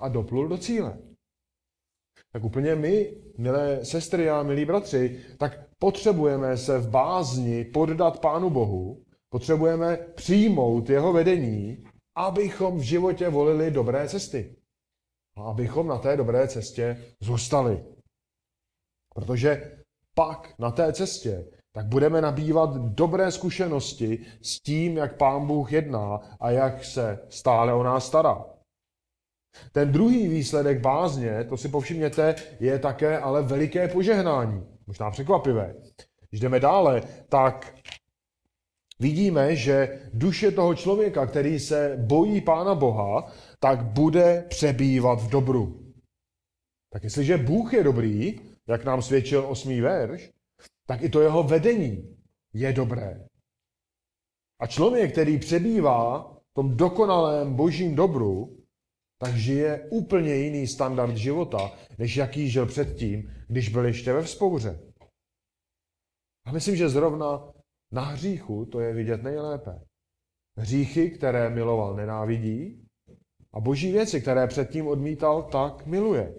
[0.00, 0.98] a doplul do cíle.
[2.32, 8.50] Tak úplně my, milé sestry a milí bratři, tak potřebujeme se v bázni poddat Pánu
[8.50, 11.84] Bohu, potřebujeme přijmout jeho vedení,
[12.16, 14.56] abychom v životě volili dobré cesty.
[15.36, 17.84] A abychom na té dobré cestě zůstali.
[19.14, 19.82] Protože
[20.14, 26.20] pak na té cestě tak budeme nabývat dobré zkušenosti s tím, jak Pán Bůh jedná
[26.40, 28.44] a jak se stále o nás stará.
[29.72, 34.66] Ten druhý výsledek bázně, to si povšimněte, je také ale veliké požehnání.
[34.86, 35.74] Možná překvapivé.
[36.30, 37.74] Když jdeme dále, tak
[39.00, 45.92] vidíme, že duše toho člověka, který se bojí Pána Boha, tak bude přebývat v dobru.
[46.92, 50.30] Tak jestliže Bůh je dobrý, jak nám svědčil osmý verš,
[50.86, 52.16] tak i to jeho vedení
[52.52, 53.26] je dobré.
[54.60, 58.56] A člověk, který přebývá v tom dokonalém božím dobru,
[59.18, 64.80] tak žije úplně jiný standard života, než jaký žil předtím, když byl ještě ve vzpouře.
[66.46, 67.52] A myslím, že zrovna
[67.92, 69.80] na hříchu to je vidět nejlépe.
[70.56, 72.86] hříchy, které miloval, nenávidí
[73.52, 76.34] a boží věci, které předtím odmítal, tak miluje.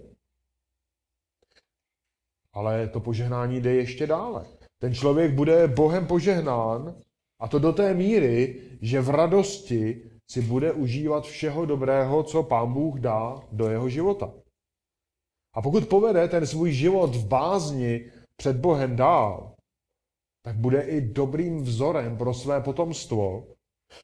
[2.52, 4.46] Ale to požehnání jde ještě dále.
[4.78, 7.00] Ten člověk bude Bohem požehnán
[7.40, 12.72] a to do té míry, že v radosti si bude užívat všeho dobrého, co pán
[12.72, 14.34] Bůh dá do jeho života.
[15.54, 19.51] A pokud povede ten svůj život v bázni před Bohem dál,
[20.42, 23.46] tak bude i dobrým vzorem pro své potomstvo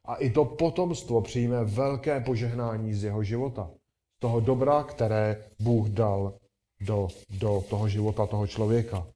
[0.04, 3.70] a i to potomstvo přijme velké požehnání z jeho života.
[4.16, 6.38] Z toho dobra, které Bůh dal
[6.80, 9.06] do, do toho života toho člověka.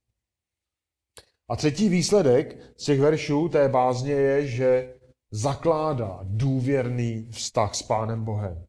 [1.49, 4.95] A třetí výsledek z těch veršů té bázně je, že
[5.31, 8.65] zakládá důvěrný vztah s Pánem Bohem.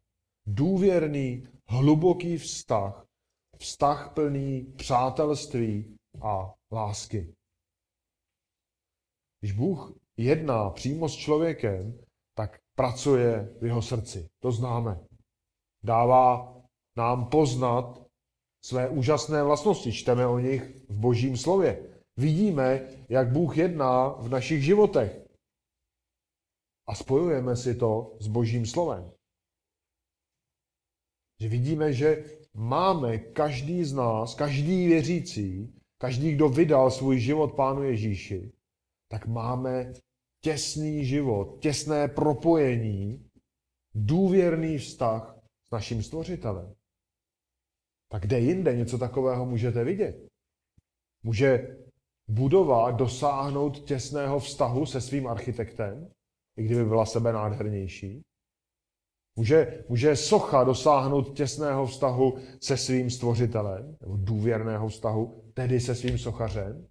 [0.46, 3.06] Důvěrný, hluboký vztah,
[3.58, 7.34] vztah plný přátelství a lásky.
[9.44, 12.00] Když Bůh jedná přímo s člověkem,
[12.34, 14.28] tak pracuje v jeho srdci.
[14.42, 15.00] To známe.
[15.82, 16.56] Dává
[16.96, 18.06] nám poznat
[18.64, 19.92] své úžasné vlastnosti.
[19.92, 22.00] Čteme o nich v Božím slově.
[22.16, 25.26] Vidíme, jak Bůh jedná v našich životech.
[26.88, 29.12] A spojujeme si to s Božím slovem.
[31.40, 37.82] Že vidíme, že máme každý z nás, každý věřící, každý, kdo vydal svůj život Pánu
[37.82, 38.52] Ježíši,
[39.08, 39.92] tak máme
[40.40, 43.30] těsný život, těsné propojení,
[43.94, 45.36] důvěrný vztah
[45.66, 46.74] s naším stvořitelem.
[48.10, 50.28] Tak kde jinde něco takového můžete vidět?
[51.22, 51.76] Může
[52.28, 56.10] budova dosáhnout těsného vztahu se svým architektem,
[56.56, 58.22] i kdyby byla sebe nádhernější?
[59.36, 66.18] Může, může socha dosáhnout těsného vztahu se svým stvořitelem, nebo důvěrného vztahu, tedy se svým
[66.18, 66.86] sochařem?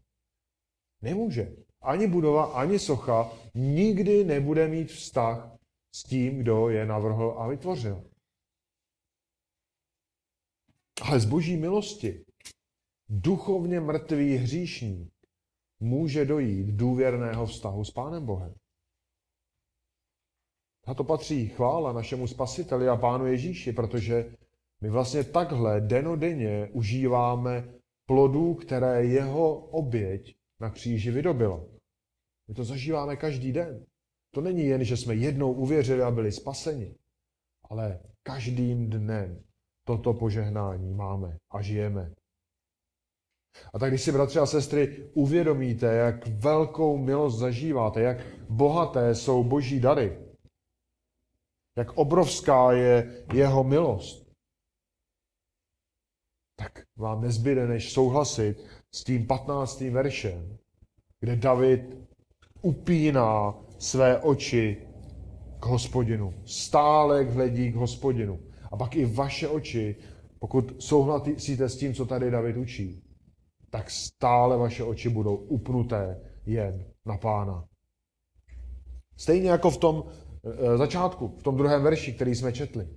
[1.01, 1.55] Nemůže.
[1.83, 5.57] Ani budova, ani socha nikdy nebude mít vztah
[5.95, 8.03] s tím, kdo je navrhl a vytvořil.
[11.01, 12.25] Ale z boží milosti
[13.09, 15.13] duchovně mrtvý hříšník
[15.79, 18.53] může dojít důvěrného vztahu s Pánem Bohem.
[20.85, 24.35] A to patří chvála našemu spasiteli a Pánu Ježíši, protože
[24.81, 27.73] my vlastně takhle denodenně užíváme
[28.05, 31.72] plodů, které jeho oběť na kříži vydobila.
[32.47, 33.85] My to zažíváme každý den.
[34.31, 36.95] To není jen, že jsme jednou uvěřili a byli spaseni,
[37.69, 39.43] ale každým dnem
[39.83, 42.13] toto požehnání máme a žijeme.
[43.73, 48.17] A tak když si, bratři a sestry, uvědomíte, jak velkou milost zažíváte, jak
[48.49, 50.17] bohaté jsou boží dary,
[51.77, 54.33] jak obrovská je jeho milost,
[56.55, 59.81] tak vám nezbyde, než souhlasit s tím 15.
[59.81, 60.57] veršem,
[61.19, 61.97] kde David
[62.63, 64.77] upíná své oči
[65.59, 66.33] k hospodinu.
[66.45, 68.39] Stále hledí k hospodinu.
[68.71, 69.95] A pak i vaše oči,
[70.39, 73.03] pokud souhlasíte s tím, co tady David učí,
[73.69, 77.65] tak stále vaše oči budou upnuté jen na pána.
[79.17, 80.03] Stejně jako v tom
[80.43, 82.87] e, začátku, v tom druhém verši, který jsme četli,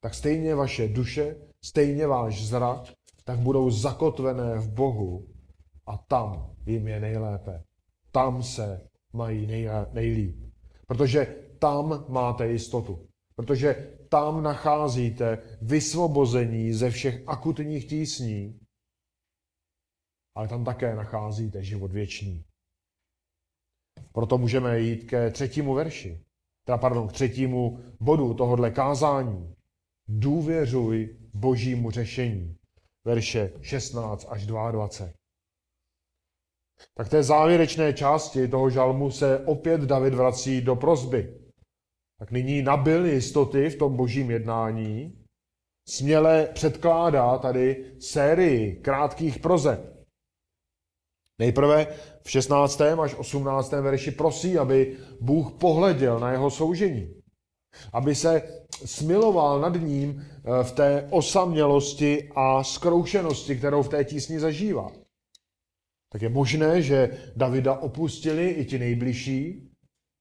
[0.00, 2.80] tak stejně vaše duše, stejně váš zrak,
[3.24, 5.26] tak budou zakotvené v Bohu
[5.86, 7.62] a tam jim je nejlépe.
[8.12, 9.46] Tam se mají
[9.92, 10.36] nejlíp.
[10.86, 13.06] Protože tam máte jistotu.
[13.34, 18.60] Protože tam nacházíte vysvobození ze všech akutních tísní
[20.38, 22.44] ale tam také nacházíte život věčný.
[24.12, 26.24] Proto můžeme jít ke třetímu verši,
[26.64, 29.54] teda pardon, k třetímu bodu tohohle kázání.
[30.08, 32.56] Důvěřuj božímu řešení.
[33.04, 35.17] Verše 16 až 22.
[36.94, 41.34] Tak té závěrečné části toho žalmu se opět David vrací do prozby.
[42.18, 45.24] Tak nyní nabil jistoty v tom božím jednání,
[45.88, 49.98] směle předkládá tady sérii krátkých prozeb.
[51.38, 51.86] Nejprve
[52.22, 52.80] v 16.
[52.80, 53.72] až 18.
[53.72, 57.14] verši prosí, aby Bůh pohleděl na jeho soužení.
[57.92, 58.42] Aby se
[58.84, 64.92] smiloval nad ním eh, v té osamělosti a skroušenosti, kterou v té tísni zažívá.
[66.12, 69.70] Tak je možné, že Davida opustili i ti nejbližší,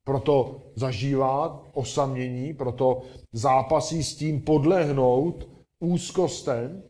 [0.05, 3.01] proto zažívá osamění, proto
[3.33, 5.49] zápasí s tím podlehnout
[5.83, 6.83] úzkostem,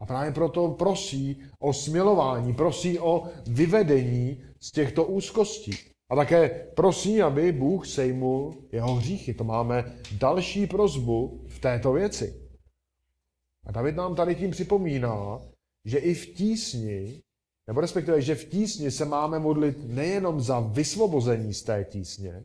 [0.00, 5.72] a právě proto prosí o smilování, prosí o vyvedení z těchto úzkostí.
[6.10, 9.34] A také prosí, aby Bůh sejmul jeho hříchy.
[9.34, 12.50] To máme další prozbu v této věci.
[13.66, 15.40] A David nám tady tím připomíná,
[15.84, 17.22] že i v tísni,
[17.66, 22.44] nebo respektive, že v tísni se máme modlit nejenom za vysvobození z té tísně,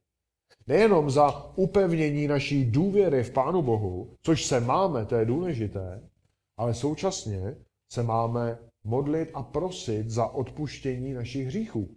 [0.70, 6.10] Nejenom za upevnění naší důvěry v Pánu Bohu, což se máme, to je důležité,
[6.58, 7.56] ale současně
[7.92, 11.96] se máme modlit a prosit za odpuštění našich hříchů.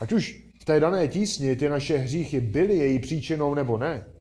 [0.00, 4.12] Ať už v té dané tísni ty naše hříchy byly její příčinou nebo ne,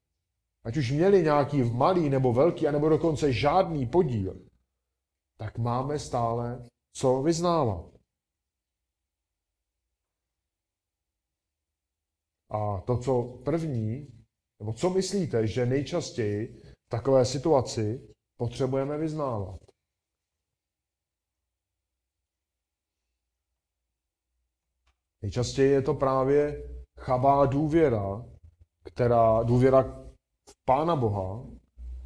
[0.66, 4.42] ať už měli nějaký malý nebo velký, anebo dokonce žádný podíl,
[5.38, 7.86] tak máme stále co vyznávat.
[12.50, 14.08] A to, co první,
[14.60, 19.60] nebo co myslíte, že nejčastěji v takové situaci potřebujeme vyznávat?
[25.22, 26.64] Nejčastěji je to právě
[27.00, 28.26] chabá důvěra,
[28.84, 29.84] která, důvěra
[30.50, 31.46] v Pána Boha,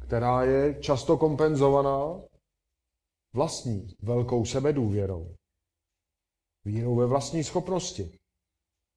[0.06, 2.20] která je často kompenzovaná
[3.34, 5.34] vlastní velkou sebedůvěrou.
[6.64, 8.18] Vírou ve vlastní schopnosti.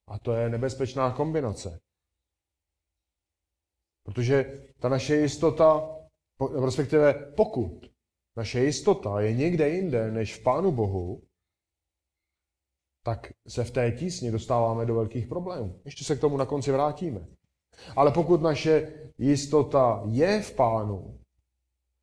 [0.08, 1.80] A to je nebezpečná kombinace.
[4.04, 5.90] Protože ta naše jistota,
[6.66, 7.92] respektive pokud
[8.38, 11.24] naše jistota je někde jinde než v Pánu Bohu,
[13.04, 15.82] tak se v té tísni dostáváme do velkých problémů.
[15.86, 17.28] Ještě se k tomu na konci vrátíme.
[17.96, 21.20] Ale pokud naše jistota je v Pánu,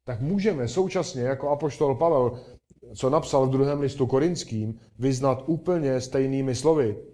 [0.04, 2.40] tak můžeme současně, jako apoštol Pavel,
[2.96, 7.04] co napsal v druhém listu korinským, vyznat úplně stejnými slovy.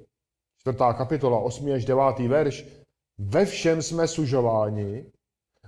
[0.61, 1.72] Čtvrtá kapitola, 8.
[1.72, 2.18] až 9.
[2.18, 2.66] verš.
[3.18, 5.05] Ve všem jsme sužováni,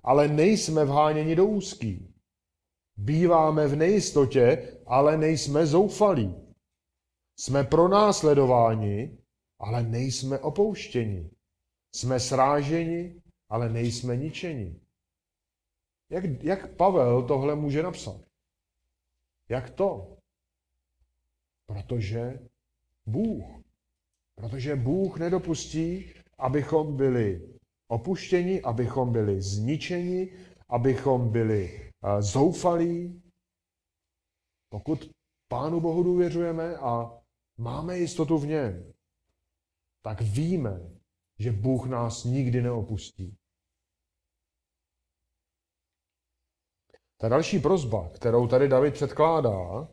[0.02, 2.14] ale nejsme vháněni do úzký.
[2.96, 6.34] Býváme v nejistotě, ale nejsme zoufalí.
[7.38, 9.18] Jsme pronásledováni,
[9.60, 11.30] ale nejsme opouštěni.
[11.94, 14.81] Jsme sráženi, ale nejsme ničeni.
[16.12, 18.20] Jak, jak Pavel tohle může napsat?
[19.48, 20.16] Jak to?
[21.66, 22.48] Protože
[23.06, 23.44] Bůh.
[24.34, 27.58] Protože Bůh nedopustí, abychom byli
[27.88, 30.32] opuštěni, abychom byli zničeni,
[30.68, 33.22] abychom byli uh, zoufalí.
[34.68, 35.10] Pokud
[35.48, 37.20] Pánu Bohu důvěřujeme a
[37.58, 38.92] máme jistotu v něm,
[40.02, 40.80] tak víme,
[41.38, 43.36] že Bůh nás nikdy neopustí.
[47.22, 49.88] Ta další prozba, kterou tady David předkládá,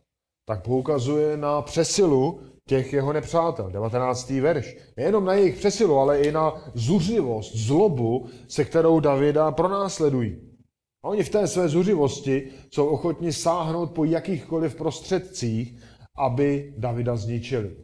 [0.48, 3.70] tak poukazuje na přesilu těch jeho nepřátel.
[3.70, 4.30] 19.
[4.30, 4.76] verš.
[4.96, 10.56] Nejenom na jejich přesilu, ale i na zuřivost, zlobu, se kterou Davida pronásledují.
[11.04, 15.82] A oni v té své zuřivosti jsou ochotni sáhnout po jakýchkoliv prostředcích,
[16.16, 17.76] aby Davida zničili.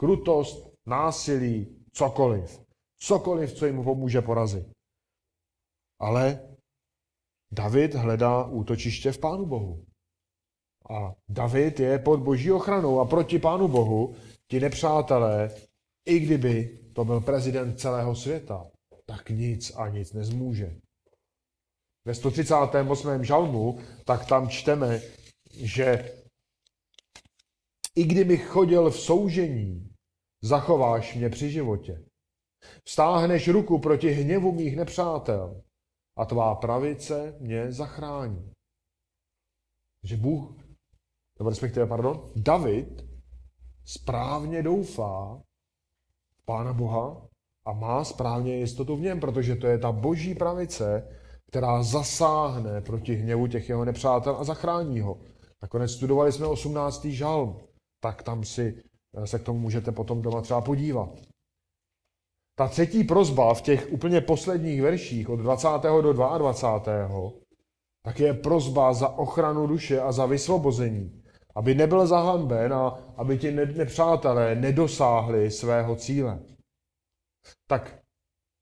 [0.00, 2.60] Krutost, násilí, cokoliv.
[2.98, 4.66] Cokoliv, co jim pomůže porazit.
[6.00, 6.47] Ale
[7.52, 9.84] David hledá útočiště v Pánu Bohu.
[10.90, 14.14] A David je pod boží ochranou a proti Pánu Bohu
[14.48, 15.50] ti nepřátelé,
[16.06, 18.70] i kdyby to byl prezident celého světa,
[19.06, 20.76] tak nic a nic nezmůže.
[22.04, 23.24] Ve 138.
[23.24, 25.00] žalmu, tak tam čteme,
[25.52, 26.12] že
[27.94, 29.90] i kdybych chodil v soužení,
[30.42, 32.04] zachováš mě při životě.
[32.84, 35.62] Vstáhneš ruku proti hněvu mých nepřátel
[36.18, 38.52] a tvá pravice mě zachrání.
[40.04, 40.56] Že Bůh,
[41.38, 43.04] nebo respektive, pardon, David
[43.84, 45.42] správně doufá
[46.36, 47.28] v Pána Boha
[47.66, 51.16] a má správně jistotu v něm, protože to je ta boží pravice,
[51.46, 55.20] která zasáhne proti hněvu těch jeho nepřátel a zachrání ho.
[55.62, 57.04] Nakonec studovali jsme 18.
[57.04, 57.60] žalm,
[58.00, 58.82] tak tam si
[59.24, 61.08] se k tomu můžete potom doma třeba podívat.
[62.58, 65.68] Ta třetí prozba v těch úplně posledních verších od 20.
[66.02, 67.30] do 22.
[68.04, 71.22] tak je prozba za ochranu duše a za vysvobození,
[71.54, 76.38] aby nebyl zahanben a aby ti nepřátelé nedosáhli svého cíle.
[77.68, 77.98] Tak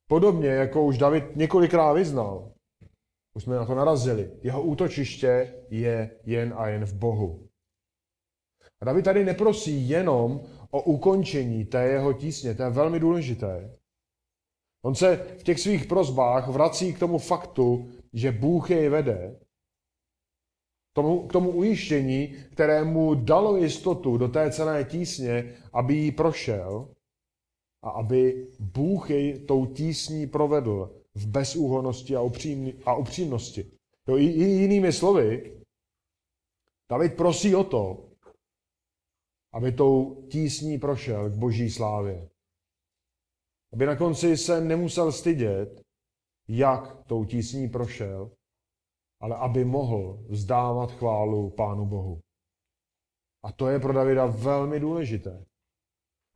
[0.09, 2.53] podobně, jako už David několikrát vyznal,
[3.37, 7.49] už jsme na to narazili, jeho útočiště je jen a jen v Bohu.
[8.81, 10.41] A David tady neprosí jenom
[10.71, 13.77] o ukončení té jeho tísně, to je velmi důležité,
[14.87, 19.41] On se v těch svých prozbách vrací k tomu faktu, že Bůh jej vede,
[20.93, 26.95] tomu, k tomu ujištění, které mu dalo jistotu do té celé tísně, aby ji prošel
[27.83, 33.71] a aby Bůh jej tou tísní provedl v bezúhonosti a, upřímni, a upřímnosti.
[34.09, 35.57] Jo, i, i jinými slovy,
[36.91, 38.09] David prosí o to,
[39.53, 42.29] aby tou tísní prošel k boží slávě.
[43.77, 45.83] Aby na konci se nemusel stydět,
[46.49, 48.31] jak tou tísní prošel,
[49.21, 52.21] ale aby mohl vzdávat chválu Pánu Bohu.
[53.45, 55.45] A to je pro Davida velmi důležité.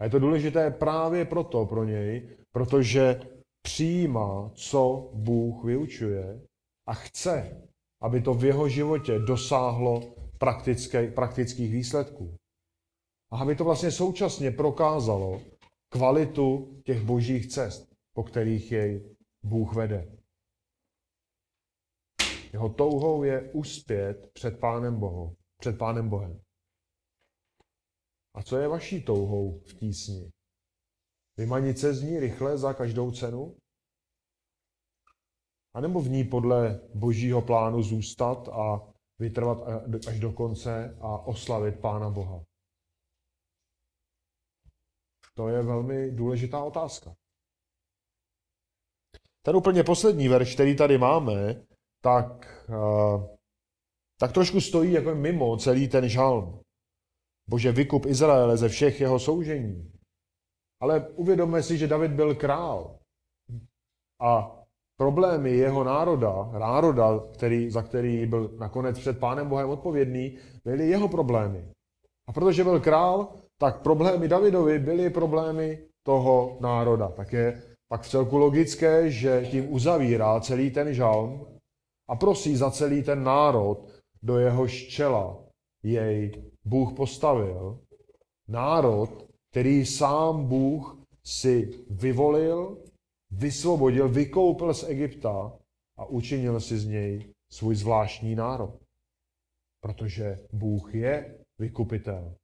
[0.01, 3.20] A je to důležité právě proto pro něj, protože
[3.62, 6.41] přijímá, co Bůh vyučuje
[6.86, 7.62] a chce,
[8.03, 10.03] aby to v jeho životě dosáhlo
[11.14, 12.34] praktických výsledků.
[13.32, 15.41] A aby to vlastně současně prokázalo
[15.91, 20.16] kvalitu těch božích cest, po kterých jej Bůh vede.
[22.53, 25.36] Jeho touhou je uspět před Pánem Bohem.
[25.61, 26.41] Před Pánem Bohem.
[28.34, 30.30] A co je vaší touhou v tísni?
[31.36, 33.57] Vymanit se z ní rychle za každou cenu?
[35.74, 39.59] A nebo v ní podle božího plánu zůstat a vytrvat
[40.09, 42.45] až do konce a oslavit Pána Boha?
[45.35, 47.14] To je velmi důležitá otázka.
[49.43, 51.62] Ten úplně poslední verš, který tady máme,
[52.03, 53.26] tak, uh,
[54.18, 56.61] tak trošku stojí jako mimo celý ten žalm.
[57.49, 59.93] Bože, vykup Izraele ze všech jeho soužení.
[60.81, 62.99] Ale uvědomme si, že David byl král.
[64.20, 64.61] A
[64.97, 71.09] problémy jeho národa, národa, který, za který byl nakonec před Pánem Bohem odpovědný, byly jeho
[71.09, 71.72] problémy.
[72.28, 77.09] A protože byl král, tak problémy Davidovi byly problémy toho národa.
[77.09, 81.47] Tak je pak v celku logické, že tím uzavírá celý ten žalm
[82.09, 83.89] a prosí za celý ten národ,
[84.23, 85.45] do jeho čela
[85.83, 87.81] jej Bůh postavil.
[88.49, 92.79] Národ, který sám Bůh si vyvolil,
[93.31, 95.53] vysvobodil, vykoupil z Egypta
[95.99, 98.79] a učinil si z něj svůj zvláštní národ.
[99.83, 102.35] Protože Bůh je vykupitel.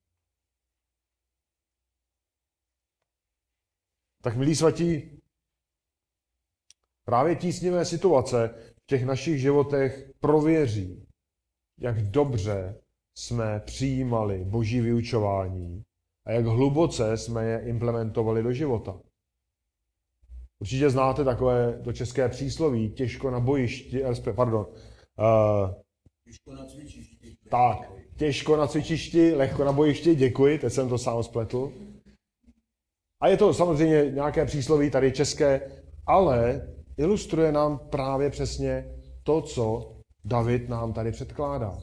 [4.22, 5.20] Tak milí svatí,
[7.04, 11.06] právě tísnivé situace v těch našich životech prověří,
[11.80, 12.80] jak dobře
[13.18, 15.84] jsme přijímali boží vyučování
[16.26, 19.00] a jak hluboce jsme je implementovali do života.
[20.60, 25.74] Určitě znáte takové to české přísloví, těžko na bojišti, eh, pardon, uh,
[26.24, 27.36] těžko na cvičišti.
[27.50, 31.72] Tak, těžko na cvičišti, lehko na bojišti, děkuji, teď jsem to sám spletl.
[33.20, 35.70] A je to samozřejmě nějaké přísloví tady české,
[36.06, 41.78] ale ilustruje nám právě přesně to, co David nám tady předkládá.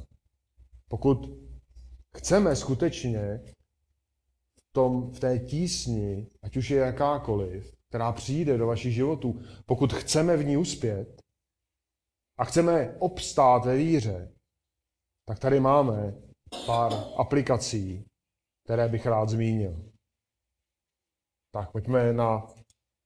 [0.87, 1.29] Pokud
[2.17, 3.41] chceme skutečně
[4.59, 9.93] v, tom, v té tísni, ať už je jakákoliv, která přijde do vašich životů, pokud
[9.93, 11.21] chceme v ní uspět
[12.37, 14.31] a chceme obstát ve víře,
[15.27, 16.13] tak tady máme
[16.65, 18.05] pár aplikací,
[18.63, 19.92] které bych rád zmínil.
[21.53, 22.47] Tak pojďme na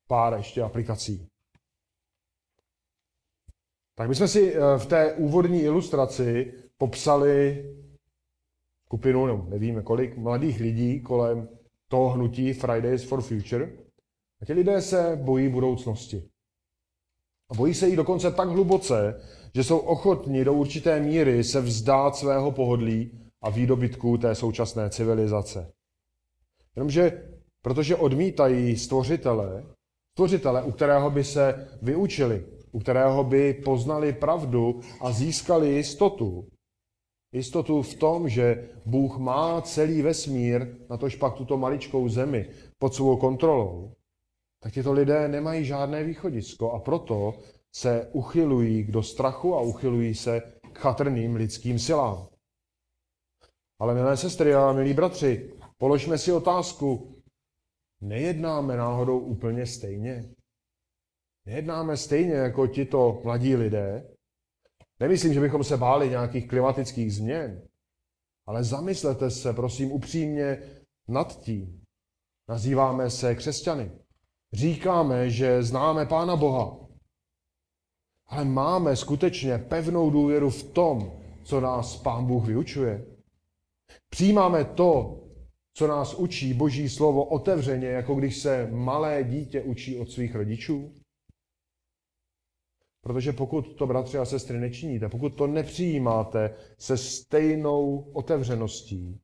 [0.07, 1.27] pár ještě aplikací.
[3.95, 7.65] Tak my jsme si eh, v té úvodní ilustraci popsali
[8.85, 11.49] skupinu, no, nevíme kolik, mladých lidí kolem
[11.87, 13.71] toho hnutí Fridays for Future.
[14.41, 16.29] A ti lidé se bojí budoucnosti.
[17.49, 19.21] A bojí se jí dokonce tak hluboce,
[19.55, 25.73] že jsou ochotní do určité míry se vzdát svého pohodlí a výdobytků té současné civilizace.
[26.75, 27.36] Jenomže
[27.67, 29.65] protože odmítají stvořitele,
[30.15, 36.47] stvořitele, u kterého by se vyučili, u kterého by poznali pravdu a získali jistotu.
[37.33, 42.49] Jistotu v tom, že Bůh má celý vesmír, na tož pak tuto maličkou zemi,
[42.79, 43.91] pod svou kontrolou,
[44.63, 47.33] tak tyto lidé nemají žádné východisko a proto
[47.75, 50.41] se uchylují do strachu a uchylují se
[50.73, 52.27] k chatrným lidským silám.
[53.79, 57.16] Ale milé sestry a milí bratři, položme si otázku,
[58.01, 60.29] nejednáme náhodou úplně stejně?
[61.45, 64.09] Nejednáme stejně jako tito mladí lidé?
[64.99, 67.61] Nemyslím, že bychom se báli nějakých klimatických změn,
[68.45, 70.61] ale zamyslete se, prosím, upřímně
[71.07, 71.81] nad tím.
[72.49, 73.91] Nazýváme se křesťany.
[74.53, 76.87] Říkáme, že známe Pána Boha.
[78.27, 83.05] Ale máme skutečně pevnou důvěru v tom, co nás Pán Bůh vyučuje.
[84.09, 85.19] Přijímáme to,
[85.77, 90.93] co nás učí Boží slovo otevřeně, jako když se malé dítě učí od svých rodičů?
[93.01, 99.21] Protože pokud to, bratři a sestry, nečiníte, pokud to nepřijímáte se stejnou otevřeností,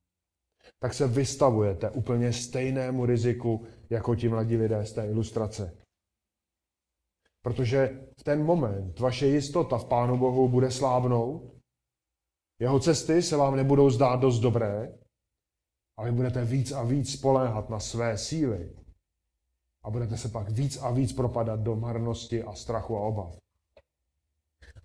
[0.80, 5.78] tak se vystavujete úplně stejnému riziku, jako ti mladí lidé z té ilustrace.
[7.42, 11.56] Protože v ten moment vaše jistota v Pánu Bohu bude slábnout,
[12.60, 15.03] jeho cesty se vám nebudou zdát dost dobré
[15.98, 18.70] a vy budete víc a víc spoléhat na své síly
[19.84, 23.36] a budete se pak víc a víc propadat do marnosti a strachu a obav.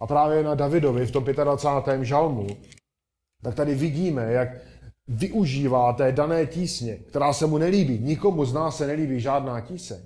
[0.01, 2.05] A právě na Davidovi v tom 25.
[2.05, 2.47] žalmu,
[3.43, 4.49] tak tady vidíme, jak
[5.09, 7.99] využívá té dané tísně, která se mu nelíbí.
[7.99, 10.01] Nikomu z nás se nelíbí žádná tíseň.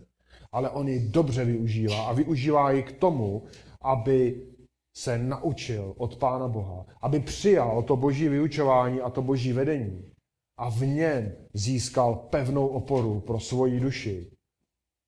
[0.53, 3.43] ale on ji dobře využívá a využívá ji k tomu,
[3.81, 4.47] aby
[4.97, 10.12] se naučil od Pána Boha, aby přijal to boží vyučování a to boží vedení
[10.63, 14.31] a v něm získal pevnou oporu pro svoji duši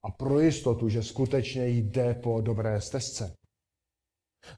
[0.05, 3.37] a pro jistotu, že skutečně jde po dobré stezce.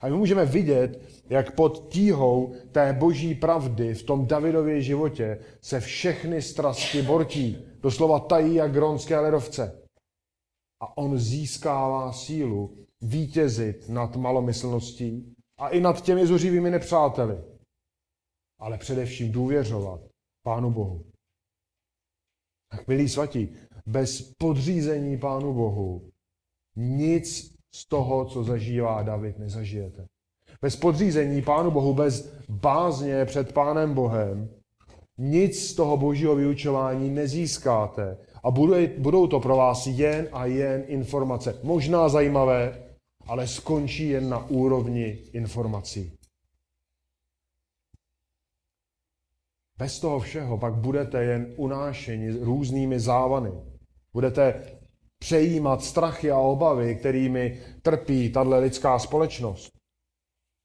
[0.01, 5.81] A my můžeme vidět, jak pod tíhou té boží pravdy v tom Davidově životě se
[5.81, 9.83] všechny strasti bortí, doslova tají jak gronské ledovce.
[10.81, 17.37] A on získává sílu vítězit nad malomyslností a i nad těmi zuřivými nepřáteli.
[18.61, 20.06] Ale především důvěřovat
[20.47, 21.05] Pánu Bohu.
[22.71, 23.49] Tak milí svatí,
[23.87, 26.11] bez podřízení Pánu Bohu
[26.77, 30.07] nic z toho, co zažívá David, nezažijete.
[30.63, 34.49] Bez podřízení Pánu Bohu, bez bázně před Pánem Bohem,
[35.19, 38.19] nic z toho božího vyučování nezískáte.
[38.45, 38.51] A
[38.99, 41.61] budou to pro vás jen a jen informace.
[41.63, 42.87] Možná zajímavé,
[43.27, 46.13] ale skončí jen na úrovni informací.
[49.79, 53.51] Bez toho všeho pak budete jen unášeni různými závany.
[54.13, 54.79] Budete
[55.19, 59.73] přejímat strachy a obavy, kterými trpí tahle lidská společnost.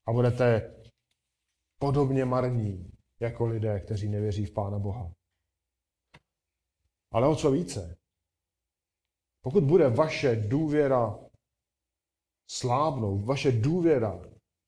[0.07, 0.75] A budete
[1.81, 5.11] podobně marní jako lidé, kteří nevěří v Pána Boha.
[7.11, 7.97] Ale o co více?
[9.43, 11.19] Pokud bude vaše důvěra
[12.49, 14.19] slábnout, vaše důvěra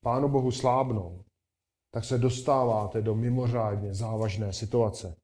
[0.02, 1.23] Pánu Bohu slábnout,
[1.94, 5.16] tak se dostáváte do mimořádně závažné situace.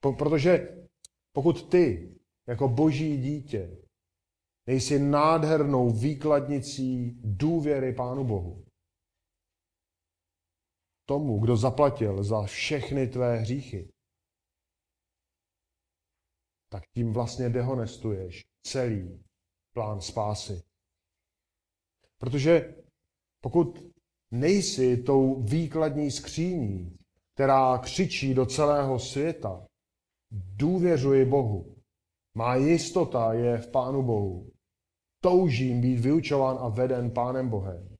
[0.00, 0.68] Protože
[1.32, 2.14] pokud ty
[2.48, 3.82] jako boží dítě
[4.66, 8.64] nejsi nádhernou výkladnicí důvěry Pánu Bohu,
[11.08, 13.88] tomu, kdo zaplatil za všechny tvé hříchy,
[16.70, 19.24] tak tím vlastně dehonestuješ celý
[19.74, 20.62] plán spásy.
[22.20, 22.82] Protože
[23.42, 23.97] pokud
[24.30, 26.98] nejsi tou výkladní skříní,
[27.34, 29.66] která křičí do celého světa,
[30.30, 31.76] důvěřuji Bohu,
[32.34, 34.50] má jistota je v Pánu Bohu,
[35.20, 37.96] toužím být vyučován a veden Pánem Bohem.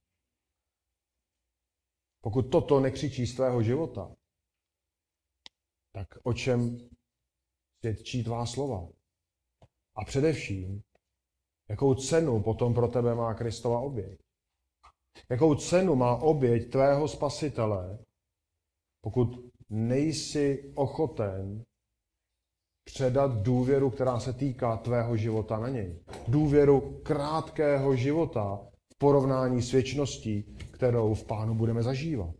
[2.21, 4.15] Pokud toto nekřičí z tvého života,
[5.91, 6.77] tak o čem
[7.79, 8.87] svědčí tvá slova?
[9.95, 10.81] A především,
[11.69, 14.19] Jakou cenu potom pro tebe má Kristova oběť?
[15.29, 17.99] Jakou cenu má oběť tvého spasitele,
[19.01, 21.63] pokud nejsi ochoten
[22.83, 25.99] předat důvěru, která se týká tvého života na něj.
[26.27, 28.59] Důvěru krátkého života
[28.93, 32.35] v porovnání s věčností, kterou v Pánu budeme zažívat.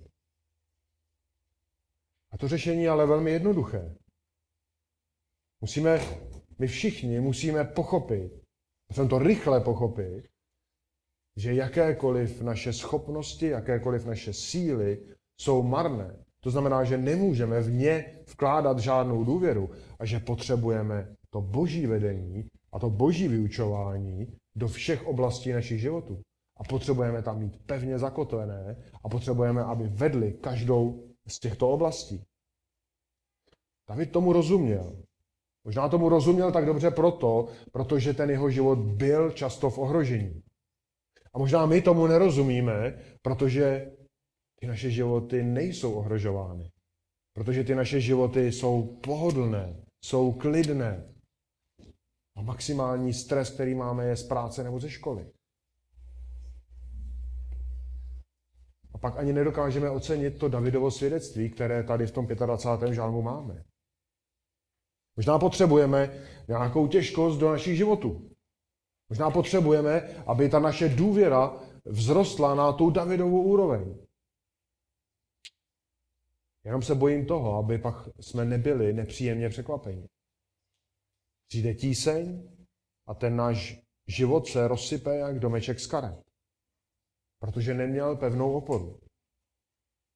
[2.32, 3.96] A to řešení je ale velmi jednoduché.
[5.62, 6.00] Musíme,
[6.60, 8.40] my všichni musíme pochopit,
[8.90, 10.30] Musím to rychle pochopit,
[11.40, 15.00] že jakékoliv naše schopnosti, jakékoliv naše síly
[15.42, 16.16] jsou marné.
[16.44, 19.70] To znamená, že nemůžeme v ně vkládat žádnou důvěru
[20.00, 26.22] a že potřebujeme to boží vedení a to boží vyučování do všech oblastí našich životů.
[26.58, 32.24] A potřebujeme tam mít pevně zakotvené a potřebujeme, aby vedli každou z těchto oblastí.
[33.90, 34.96] David tomu rozuměl.
[35.64, 40.44] Možná tomu rozuměl tak dobře proto, protože ten jeho život byl často v ohrožení.
[41.34, 43.92] A možná my tomu nerozumíme, protože
[44.60, 46.72] ty naše životy nejsou ohrožovány.
[47.34, 51.14] Protože ty naše životy jsou pohodlné, jsou klidné.
[52.38, 55.32] A maximální stres, který máme, je z práce nebo ze školy.
[58.94, 62.94] A pak ani nedokážeme ocenit to Davidovo svědectví, které tady v tom 25.
[62.94, 63.64] žálmu máme.
[65.18, 68.30] Možná potřebujeme nějakou těžkost do našich životů.
[69.10, 71.58] Možná potřebujeme, aby ta naše důvěra
[71.94, 73.98] vzrostla na tu Davidovou úroveň.
[76.64, 80.08] Jenom se bojím toho, aby pak jsme nebyli nepříjemně překvapeni.
[81.48, 82.50] Přijde tíseň
[83.08, 86.24] a ten náš život se rozsype jak domeček z karet.
[87.40, 89.00] Protože neměl pevnou oporu.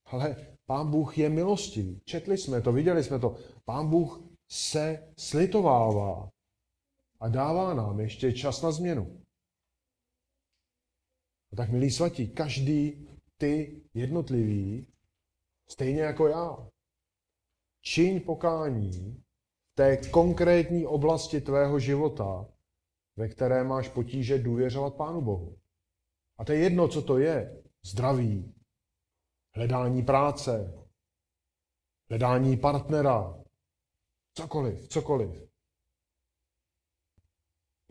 [0.06, 0.36] Ale
[0.66, 2.02] Pán Bůh je milostivý.
[2.06, 3.36] Četli jsme to, viděli jsme to.
[3.66, 4.22] Pán Bůh
[4.52, 6.30] se slitovává
[7.24, 9.22] a dává nám ještě čas na změnu.
[11.54, 13.08] A tak, milí svatí, každý
[13.38, 14.94] ty jednotlivý,
[15.70, 16.70] stejně jako já,
[17.82, 19.24] čiň pokání
[19.78, 22.46] té konkrétní oblasti tvého života,
[23.16, 25.58] ve které máš potíže důvěřovat Pánu Bohu.
[26.38, 27.64] A to je jedno, co to je.
[27.86, 28.54] Zdraví,
[29.56, 30.74] hledání práce,
[32.10, 33.44] hledání partnera,
[34.36, 35.53] Cokoliv, cokoliv.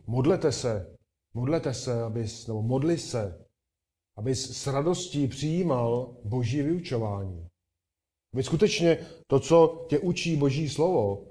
[0.07, 0.97] Modlete se,
[1.33, 3.45] modlete se, abys, nebo modli se,
[4.17, 7.47] abys s radostí přijímal boží vyučování.
[8.33, 8.97] Aby skutečně
[9.27, 11.27] to, co tě učí boží slovo,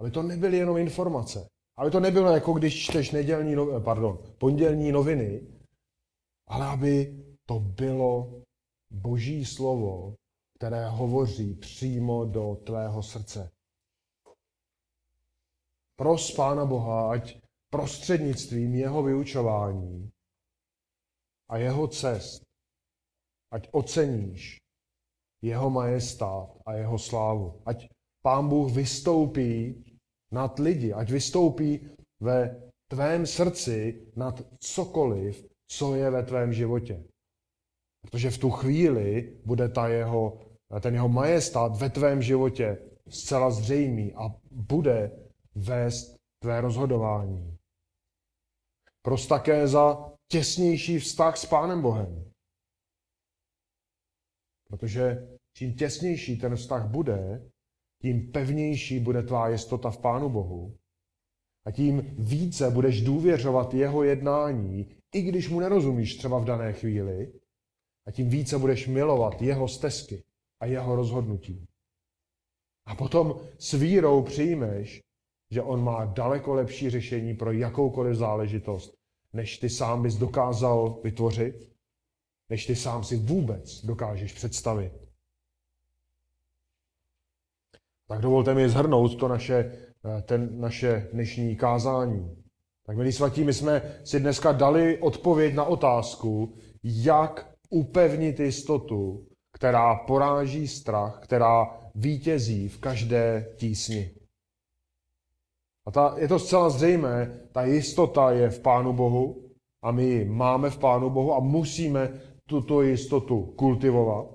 [0.00, 1.48] aby to nebyly jenom informace.
[1.78, 5.46] Aby to nebylo jako když čteš nedělní, no- pardon, pondělní noviny,
[6.46, 8.42] ale aby to bylo
[8.90, 10.14] boží slovo,
[10.58, 13.50] které hovoří přímo do tvého srdce.
[15.96, 17.45] Pros Pána Boha, ať
[17.76, 20.10] prostřednictvím jeho vyučování
[21.50, 22.42] a jeho cest,
[23.52, 24.58] ať oceníš
[25.42, 27.62] jeho majestát a jeho slávu.
[27.66, 27.88] Ať
[28.22, 29.84] Pán Bůh vystoupí
[30.32, 31.88] nad lidi, ať vystoupí
[32.20, 37.04] ve tvém srdci nad cokoliv, co je ve tvém životě.
[38.02, 40.40] Protože v tu chvíli bude ta jeho,
[40.80, 45.10] ten jeho majestát ve tvém životě zcela zřejmý a bude
[45.54, 47.55] vést tvé rozhodování.
[49.28, 52.30] Také za těsnější vztah s Pánem Bohem.
[54.68, 57.50] Protože čím těsnější ten vztah bude,
[58.02, 60.76] tím pevnější bude tvá jistota v Pánu Bohu
[61.66, 67.32] a tím více budeš důvěřovat jeho jednání, i když mu nerozumíš třeba v dané chvíli,
[68.06, 70.24] a tím více budeš milovat jeho stezky
[70.60, 71.66] a jeho rozhodnutí.
[72.86, 75.00] A potom s vírou přijmeš,
[75.50, 78.95] že on má daleko lepší řešení pro jakoukoliv záležitost,
[79.36, 81.72] než ty sám bys dokázal vytvořit,
[82.50, 84.92] než ty sám si vůbec dokážeš představit.
[88.08, 92.36] Tak dovolte mi zhrnout to naše, eh, ten, naše dnešní kázání.
[92.86, 99.94] Tak milí svatí, my jsme si dneska dali odpověď na otázku, jak upevnit jistotu, která
[99.94, 104.10] poráží strach, která vítězí v každé tísni.
[105.86, 109.50] A ta, je to zcela zřejmé, ta jistota je v Pánu Bohu
[109.82, 114.26] a my ji máme v Pánu Bohu a musíme tuto jistotu kultivovat.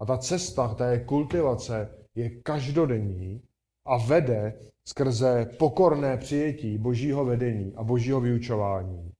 [0.00, 3.42] A ta cesta té kultivace je každodenní
[3.86, 9.12] a vede skrze pokorné přijetí božího vedení a božího vyučování.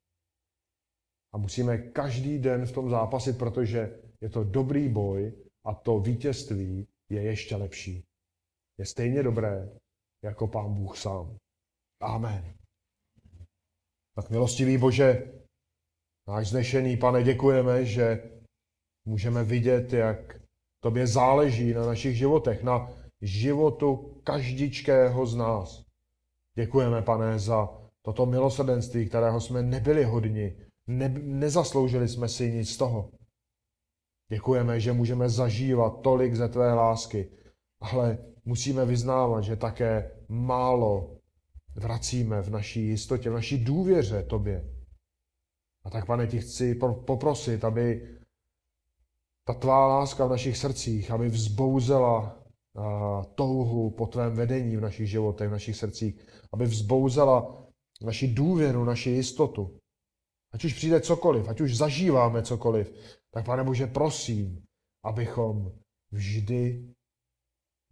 [1.34, 5.32] A musíme každý den v tom zápasit, protože je to dobrý boj
[5.64, 8.04] a to vítězství je ještě lepší.
[8.78, 9.68] Je stejně dobré
[10.24, 11.36] jako Pán Bůh sám.
[12.02, 12.54] Amen.
[14.14, 15.32] Tak milostivý Bože,
[16.28, 18.30] náš znešený pane, děkujeme, že
[19.04, 20.40] můžeme vidět, jak
[20.82, 22.92] tobě záleží na našich životech, na
[23.22, 25.84] životu každičkého z nás.
[26.56, 27.68] Děkujeme, pane, za
[28.02, 30.56] toto milosrdenství, kterého jsme nebyli hodni,
[30.86, 33.10] ne, nezasloužili jsme si nic z toho.
[34.32, 37.30] Děkujeme, že můžeme zažívat tolik ze tvé lásky,
[37.80, 41.16] ale musíme vyznávat, že také málo
[41.74, 44.74] vracíme v naší jistotě, v naší důvěře tobě.
[45.84, 46.74] A tak, pane, ti chci
[47.06, 48.16] poprosit, aby
[49.46, 52.36] ta tvá láska v našich srdcích, aby vzbouzela
[53.34, 57.66] touhu po tvém vedení v našich životech, v našich srdcích, aby vzbouzela
[58.02, 59.78] naši důvěru, naši jistotu.
[60.52, 62.92] Ať už přijde cokoliv, ať už zažíváme cokoliv,
[63.30, 64.62] tak pane Bože, prosím,
[65.04, 65.72] abychom
[66.12, 66.94] vždy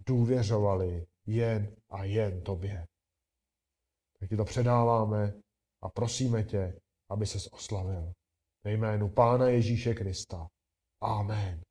[0.08, 2.86] důvěřovali jen a jen tobě.
[4.20, 5.32] Tak ti to předáváme
[5.82, 6.80] a prosíme tě,
[7.10, 8.12] aby ses oslavil.
[8.64, 10.48] Ve jménu Pána Ježíše Krista.
[11.00, 11.67] Amen.